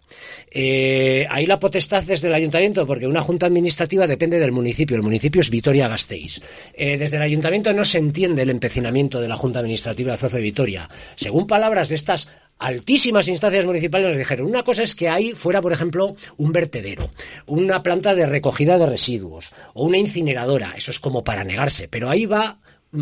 Eh, 0.52 1.26
ahí 1.30 1.46
la 1.46 1.60
potestad 1.60 2.08
es 2.10 2.22
del 2.22 2.34
ayuntamiento, 2.34 2.86
porque 2.86 3.08
una 3.08 3.22
junta 3.22 3.46
administrativa 3.46 4.06
depende 4.06 4.38
del 4.38 4.52
municipio. 4.52 4.96
El 4.96 5.04
municipio 5.04 5.42
es 5.42 5.50
Vitoria-Gasteiz. 5.50 6.42
Eh, 6.74 6.98
desde 6.98 7.18
el 7.18 7.24
ayuntamiento 7.24 7.74
no 7.74 7.86
se 7.86 7.98
entiende 7.98 8.44
el 8.44 8.50
empecinamiento 8.50 9.20
de 9.20 9.28
la 9.28 9.38
junta 9.38 9.60
administrativa 9.60 10.12
de 10.12 10.18
Zozo 10.18 10.36
de 10.36 10.44
Vitoria. 10.44 10.90
Según 11.16 11.48
palabras 11.48 11.90
de 11.90 11.96
estas 11.96 12.30
altísimas 12.62 13.28
instancias 13.28 13.66
municipales 13.66 14.10
nos 14.10 14.18
dijeron, 14.18 14.46
una 14.46 14.64
cosa 14.64 14.84
es 14.84 14.94
que 14.94 15.10
ahí 15.10 15.34
fuera, 15.34 15.62
por 15.62 15.74
ejemplo, 15.74 16.16
un 16.38 16.52
vertedero, 16.52 17.10
una 17.48 17.82
planta 17.82 18.14
de 18.14 18.28
recogida 18.28 18.78
de 18.78 18.86
residuos 18.86 19.52
o 19.74 19.86
una 19.86 19.98
incineradora. 19.98 20.74
Eso 20.78 20.92
es 20.92 21.00
como 21.00 21.24
para 21.24 21.44
negarse, 21.44 21.88
pero 21.88 22.10
ahí 22.10 22.28
va 22.28 22.60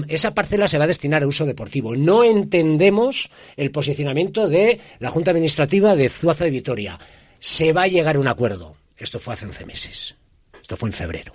esa 0.08 0.36
parcela 0.36 0.68
se 0.68 0.78
va 0.78 0.84
a 0.84 0.88
destinar 0.88 1.24
a 1.24 1.28
uso 1.28 1.46
deportivo. 1.46 1.96
No 1.96 2.24
entendemos 2.24 3.30
el 3.58 3.72
posicionamiento 3.72 4.48
de 4.48 4.80
la 5.00 5.10
Junta 5.10 5.32
Administrativa 5.32 5.96
de 5.96 6.10
Zuaza 6.10 6.46
de 6.46 6.52
Vitoria. 6.52 7.00
Se 7.40 7.74
va 7.74 7.84
a 7.84 7.88
llegar 7.88 8.16
a 8.16 8.20
un 8.20 8.28
acuerdo. 8.28 8.76
Esto 8.96 9.20
fue 9.20 9.34
hace 9.34 9.46
11 9.46 9.66
meses. 9.66 10.16
Esto 10.62 10.78
fue 10.78 10.90
en 10.90 10.94
febrero. 10.94 11.34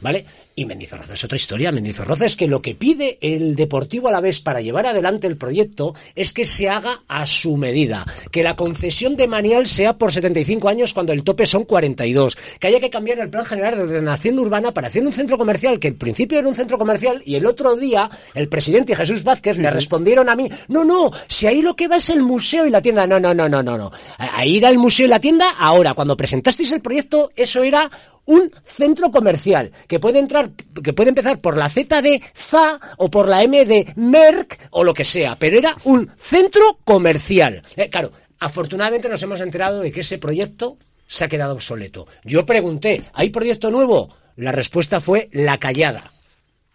¿Vale? 0.00 0.26
Y 0.58 0.64
Mendizorroza 0.64 1.12
es 1.12 1.22
otra 1.22 1.36
historia. 1.36 1.70
Mendizorroza 1.70 2.24
es 2.24 2.34
que 2.34 2.46
lo 2.46 2.62
que 2.62 2.74
pide 2.74 3.18
el 3.20 3.54
Deportivo 3.54 4.08
a 4.08 4.10
la 4.10 4.22
vez 4.22 4.40
para 4.40 4.62
llevar 4.62 4.86
adelante 4.86 5.26
el 5.26 5.36
proyecto 5.36 5.94
es 6.14 6.32
que 6.32 6.46
se 6.46 6.70
haga 6.70 7.02
a 7.08 7.26
su 7.26 7.58
medida. 7.58 8.06
Que 8.30 8.42
la 8.42 8.56
concesión 8.56 9.16
de 9.16 9.28
Manial 9.28 9.66
sea 9.66 9.98
por 9.98 10.12
75 10.12 10.66
años 10.70 10.94
cuando 10.94 11.12
el 11.12 11.24
tope 11.24 11.44
son 11.44 11.64
42. 11.64 12.38
Que 12.58 12.68
haya 12.68 12.80
que 12.80 12.88
cambiar 12.88 13.18
el 13.18 13.28
plan 13.28 13.44
general 13.44 13.76
de 13.76 13.82
ordenación 13.82 14.38
urbana 14.38 14.72
para 14.72 14.88
hacer 14.88 15.02
un 15.02 15.12
centro 15.12 15.36
comercial 15.36 15.78
que 15.78 15.88
al 15.88 15.94
principio 15.94 16.38
era 16.38 16.48
un 16.48 16.54
centro 16.54 16.78
comercial 16.78 17.22
y 17.26 17.34
el 17.34 17.44
otro 17.44 17.76
día 17.76 18.08
el 18.32 18.48
presidente 18.48 18.94
y 18.94 18.96
Jesús 18.96 19.24
Vázquez 19.24 19.58
me 19.58 19.70
respondieron 19.70 20.30
a 20.30 20.36
mí, 20.36 20.48
no, 20.68 20.86
no, 20.86 21.10
si 21.28 21.46
ahí 21.46 21.60
lo 21.60 21.76
que 21.76 21.86
va 21.86 21.96
es 21.96 22.08
el 22.08 22.22
museo 22.22 22.64
y 22.64 22.70
la 22.70 22.80
tienda. 22.80 23.06
No, 23.06 23.20
no, 23.20 23.34
no, 23.34 23.46
no, 23.46 23.62
no, 23.62 23.76
no. 23.76 23.92
A 24.16 24.46
ir 24.46 24.64
al 24.64 24.78
museo 24.78 25.04
y 25.04 25.10
la 25.10 25.20
tienda 25.20 25.50
ahora. 25.58 25.92
Cuando 25.92 26.16
presentasteis 26.16 26.72
el 26.72 26.80
proyecto, 26.80 27.30
eso 27.36 27.62
era 27.62 27.90
un 28.26 28.50
centro 28.64 29.10
comercial 29.10 29.70
que 29.88 29.98
puede 29.98 30.18
entrar, 30.18 30.45
que 30.82 30.92
puede 30.92 31.10
empezar 31.10 31.40
por 31.40 31.56
la 31.56 31.68
Z 31.68 32.02
de 32.02 32.22
ZA 32.34 32.80
o 32.98 33.10
por 33.10 33.28
la 33.28 33.42
M 33.42 33.64
de 33.64 33.92
Merck 33.96 34.68
o 34.70 34.84
lo 34.84 34.94
que 34.94 35.04
sea, 35.04 35.36
pero 35.36 35.58
era 35.58 35.76
un 35.84 36.10
centro 36.18 36.78
comercial. 36.84 37.62
Eh, 37.76 37.88
claro, 37.88 38.12
afortunadamente 38.38 39.08
nos 39.08 39.22
hemos 39.22 39.40
enterado 39.40 39.80
de 39.80 39.92
que 39.92 40.00
ese 40.00 40.18
proyecto 40.18 40.78
se 41.06 41.24
ha 41.24 41.28
quedado 41.28 41.54
obsoleto. 41.54 42.06
Yo 42.24 42.44
pregunté, 42.44 43.02
¿hay 43.12 43.30
proyecto 43.30 43.70
nuevo? 43.70 44.14
La 44.36 44.52
respuesta 44.52 45.00
fue 45.00 45.28
la 45.32 45.58
callada. 45.58 46.12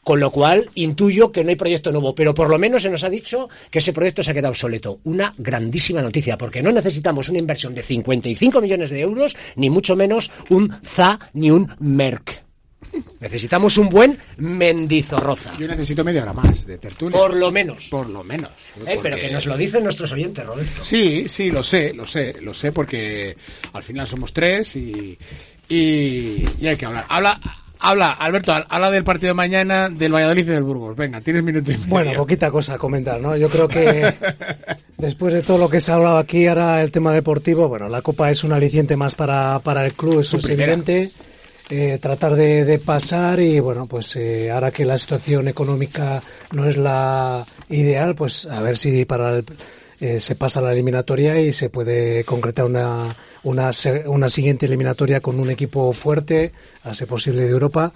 Con 0.03 0.19
lo 0.19 0.31
cual 0.31 0.71
intuyo 0.73 1.31
que 1.31 1.43
no 1.43 1.51
hay 1.51 1.55
proyecto 1.55 1.91
nuevo, 1.91 2.15
pero 2.15 2.33
por 2.33 2.49
lo 2.49 2.57
menos 2.57 2.81
se 2.81 2.89
nos 2.89 3.03
ha 3.03 3.09
dicho 3.09 3.49
que 3.69 3.79
ese 3.79 3.93
proyecto 3.93 4.23
se 4.23 4.31
ha 4.31 4.33
quedado 4.33 4.49
obsoleto. 4.49 4.99
Una 5.03 5.35
grandísima 5.37 6.01
noticia, 6.01 6.39
porque 6.39 6.63
no 6.63 6.71
necesitamos 6.71 7.29
una 7.29 7.37
inversión 7.37 7.75
de 7.75 7.83
55 7.83 8.61
millones 8.61 8.89
de 8.89 9.01
euros, 9.01 9.37
ni 9.55 9.69
mucho 9.69 9.95
menos 9.95 10.31
un 10.49 10.73
ZA 10.83 11.19
ni 11.33 11.51
un 11.51 11.71
Merck. 11.79 12.50
Necesitamos 13.19 13.77
un 13.77 13.89
buen 13.89 14.17
Mendizorroza. 14.37 15.51
Yo 15.57 15.67
necesito 15.67 16.03
media 16.03 16.23
hora 16.23 16.33
más 16.33 16.65
de 16.65 16.77
tertulia. 16.77 17.17
Por 17.17 17.35
lo 17.35 17.51
menos. 17.51 17.87
Por 17.89 18.09
lo 18.09 18.23
menos. 18.23 18.49
Eh, 18.85 18.99
pero 19.01 19.15
que 19.15 19.31
nos 19.31 19.45
lo 19.45 19.55
dicen 19.55 19.83
nuestros 19.83 20.11
oyentes, 20.11 20.45
Roberto. 20.45 20.83
Sí, 20.83 21.29
sí, 21.29 21.51
lo 21.51 21.61
sé, 21.63 21.93
lo 21.93 22.05
sé, 22.05 22.35
lo 22.41 22.53
sé, 22.53 22.71
porque 22.71 23.35
al 23.73 23.83
final 23.83 24.07
somos 24.07 24.33
tres 24.33 24.75
y, 24.75 25.17
y, 25.69 26.43
y 26.59 26.67
hay 26.67 26.75
que 26.75 26.85
hablar. 26.85 27.05
Habla, 27.09 27.39
habla, 27.79 28.11
Alberto, 28.13 28.53
habla 28.67 28.89
del 28.91 29.03
partido 29.03 29.29
de 29.29 29.35
mañana 29.35 29.87
del 29.89 30.13
Valladolid 30.13 30.41
y 30.47 30.51
del 30.51 30.63
Burgos. 30.63 30.95
Venga, 30.97 31.21
tienes 31.21 31.43
minuto 31.43 31.71
y 31.71 31.75
medio. 31.77 31.89
Bueno, 31.89 32.13
poquita 32.15 32.49
cosa 32.49 32.73
a 32.73 32.77
comentar, 32.79 33.21
¿no? 33.21 33.37
Yo 33.37 33.49
creo 33.49 33.67
que 33.67 34.13
después 34.97 35.33
de 35.33 35.43
todo 35.43 35.59
lo 35.59 35.69
que 35.69 35.79
se 35.79 35.91
ha 35.91 35.95
hablado 35.95 36.17
aquí, 36.17 36.47
ahora 36.47 36.81
el 36.81 36.91
tema 36.91 37.13
deportivo, 37.13 37.67
bueno, 37.69 37.87
la 37.87 38.01
Copa 38.01 38.31
es 38.31 38.43
un 38.43 38.51
aliciente 38.53 38.95
más 38.97 39.13
para, 39.15 39.59
para 39.59 39.85
el 39.85 39.93
club, 39.93 40.21
eso 40.21 40.37
es 40.37 40.45
primera. 40.45 40.73
evidente. 40.73 41.11
Eh, 41.73 41.99
tratar 42.01 42.35
de, 42.35 42.65
de 42.65 42.79
pasar 42.79 43.39
y, 43.39 43.61
bueno, 43.61 43.87
pues 43.87 44.17
eh, 44.17 44.51
ahora 44.51 44.71
que 44.71 44.83
la 44.83 44.97
situación 44.97 45.47
económica 45.47 46.21
no 46.51 46.67
es 46.67 46.75
la 46.75 47.45
ideal, 47.69 48.13
pues 48.13 48.45
a 48.45 48.61
ver 48.61 48.77
si 48.77 49.05
para 49.05 49.37
el, 49.37 49.45
eh, 50.01 50.19
se 50.19 50.35
pasa 50.35 50.59
la 50.59 50.73
eliminatoria 50.73 51.39
y 51.39 51.53
se 51.53 51.69
puede 51.69 52.25
concretar 52.25 52.65
una, 52.65 53.15
una, 53.43 53.71
una 54.07 54.29
siguiente 54.29 54.65
eliminatoria 54.65 55.21
con 55.21 55.39
un 55.39 55.49
equipo 55.49 55.93
fuerte, 55.93 56.51
a 56.83 56.93
ser 56.93 57.07
posible 57.07 57.43
de 57.43 57.51
Europa, 57.51 57.93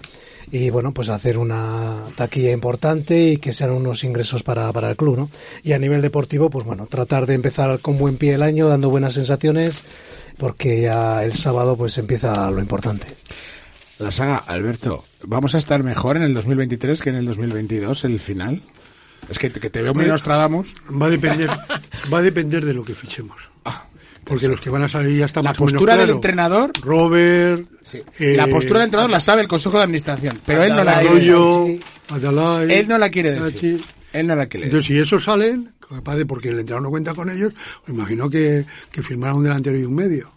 y 0.50 0.70
bueno, 0.70 0.94
pues 0.94 1.10
hacer 1.10 1.36
una 1.36 2.04
taquilla 2.16 2.52
importante 2.52 3.32
y 3.32 3.36
que 3.36 3.52
sean 3.52 3.72
unos 3.72 4.04
ingresos 4.04 4.42
para, 4.42 4.72
para 4.72 4.88
el 4.88 4.96
club, 4.96 5.18
¿no? 5.18 5.30
Y 5.62 5.74
a 5.74 5.78
nivel 5.78 6.00
deportivo, 6.00 6.48
pues 6.48 6.64
bueno, 6.64 6.86
tratar 6.86 7.26
de 7.26 7.34
empezar 7.34 7.78
con 7.80 7.98
buen 7.98 8.16
pie 8.16 8.32
el 8.32 8.42
año, 8.42 8.68
dando 8.68 8.88
buenas 8.88 9.12
sensaciones, 9.12 9.82
porque 10.38 10.80
ya 10.80 11.22
el 11.22 11.34
sábado 11.34 11.76
pues 11.76 11.98
empieza 11.98 12.50
lo 12.50 12.60
importante. 12.60 13.08
La 13.98 14.12
saga, 14.12 14.36
Alberto, 14.36 15.04
¿vamos 15.24 15.54
a 15.54 15.58
estar 15.58 15.82
mejor 15.82 16.16
en 16.16 16.22
el 16.22 16.34
2023 16.34 17.00
que 17.00 17.08
en 17.10 17.16
el 17.16 17.26
2022, 17.26 18.04
el 18.04 18.20
final? 18.20 18.62
Es 19.30 19.38
que, 19.38 19.48
te- 19.50 19.58
que 19.58 19.70
te 19.70 19.80
veo 19.82 19.94
muy 19.94 20.04
Nostradamus. 20.06 20.68
Va 20.90 21.06
a 21.06 21.10
depender, 21.10 21.48
va 22.12 22.18
a 22.18 22.22
depender 22.22 22.64
de 22.64 22.74
lo 22.74 22.84
que 22.84 22.94
fichemos. 22.94 23.36
Porque 24.24 24.48
los 24.48 24.60
que 24.60 24.70
van 24.70 24.82
a 24.82 24.88
salir 24.88 25.18
ya 25.18 25.26
están 25.26 25.44
La 25.44 25.50
más 25.50 25.60
o 25.60 25.64
menos 25.64 25.72
postura 25.74 25.92
del 25.96 26.06
claro. 26.06 26.14
entrenador, 26.16 26.72
Robert, 26.82 27.64
eh, 28.18 28.34
la 28.36 28.48
postura 28.48 28.80
del 28.80 28.86
entrenador 28.88 29.10
la 29.10 29.20
sabe 29.20 29.42
el 29.42 29.48
Consejo 29.48 29.78
de 29.78 29.84
Administración, 29.84 30.40
pero 30.44 30.62
él 30.64 30.70
no 30.70 30.82
la 30.84 31.00
quiere. 31.00 31.80
Atalay, 32.08 32.72
Él 32.72 32.88
no 32.88 32.98
la 32.98 33.08
quiere 33.08 33.32
decir. 33.40 33.84
Él 34.12 34.26
no 34.26 34.34
la 34.34 34.46
quiere 34.46 34.66
Entonces, 34.66 34.88
si 34.88 34.98
esos 34.98 35.22
salen, 35.24 35.72
porque 36.26 36.48
el 36.48 36.58
entrenador 36.58 36.82
no 36.82 36.90
cuenta 36.90 37.14
con 37.14 37.30
ellos, 37.30 37.52
me 37.86 37.94
imagino 37.94 38.28
que, 38.28 38.66
que 38.90 39.02
firmará 39.02 39.32
un 39.34 39.44
delantero 39.44 39.78
y 39.78 39.84
un 39.84 39.94
medio. 39.94 40.32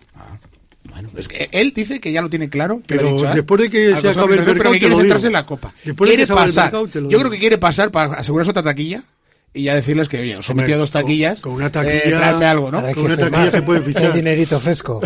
Bueno, 1.01 1.19
es 1.19 1.27
que 1.27 1.49
él 1.51 1.73
dice 1.75 1.99
que 1.99 2.11
ya 2.11 2.21
lo 2.21 2.29
tiene 2.29 2.49
claro. 2.49 2.79
que 2.85 2.95
Pero 2.97 3.13
dicho, 3.13 3.27
¿eh? 3.31 3.35
después 3.35 3.61
de 3.61 3.69
que 3.69 3.89
se 3.89 3.95
acabe 4.09 4.35
el 4.35 4.45
mercado, 4.45 4.71
que 4.73 4.79
quiere 4.79 4.95
centrarse 4.95 5.27
en 5.27 5.33
la 5.33 5.45
Copa. 5.45 5.73
Después 5.83 6.09
de 6.09 6.15
quiere 6.15 6.27
que 6.27 6.33
pasar. 6.33 6.71
mercado, 6.73 7.09
Yo 7.09 7.19
creo 7.19 7.31
que 7.31 7.39
quiere 7.39 7.57
pasar 7.57 7.91
para 7.91 8.13
asegurarse 8.13 8.51
otra 8.51 8.63
taquilla 8.63 9.03
y 9.51 9.63
ya 9.63 9.73
decirles 9.73 10.07
que, 10.07 10.19
oye, 10.19 10.37
os 10.37 10.47
he 10.49 10.53
metido 10.53 10.77
dos 10.77 10.91
taquillas. 10.91 11.41
con 11.41 11.53
una 11.53 11.67
eh, 11.67 11.71
taquilla- 11.71 12.17
traedme 12.19 12.45
algo, 12.45 12.69
¿no? 12.71 12.81
Con 12.83 12.93
que 12.93 12.99
una 13.01 13.17
taquilla 13.17 13.51
se 13.51 13.61
puede 13.63 13.81
fichar. 13.81 14.13
Dinerito 14.13 14.59
fresco. 14.59 15.01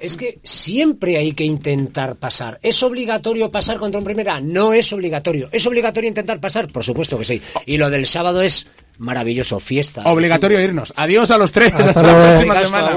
Es 0.00 0.16
que 0.16 0.38
siempre 0.42 1.16
hay 1.16 1.32
que 1.32 1.44
intentar 1.44 2.16
pasar. 2.16 2.58
¿Es 2.62 2.82
obligatorio 2.82 3.50
pasar 3.50 3.78
contra 3.78 3.98
un 3.98 4.04
primera? 4.04 4.40
No 4.40 4.72
es 4.74 4.92
obligatorio. 4.92 5.48
¿Es 5.52 5.66
obligatorio 5.66 6.08
intentar 6.08 6.40
pasar? 6.40 6.70
Por 6.70 6.84
supuesto 6.84 7.18
que 7.18 7.24
sí. 7.24 7.42
Y 7.64 7.78
lo 7.78 7.88
del 7.88 8.06
sábado 8.06 8.42
es 8.42 8.66
maravilloso, 8.98 9.60
fiesta. 9.60 10.02
Obligatorio 10.04 10.60
irnos. 10.60 10.92
Adiós 10.96 11.30
a 11.30 11.38
los 11.38 11.50
tres. 11.52 11.72
Hasta 11.74 12.02
la 12.02 12.18
próxima 12.18 12.54
semana. 12.60 12.96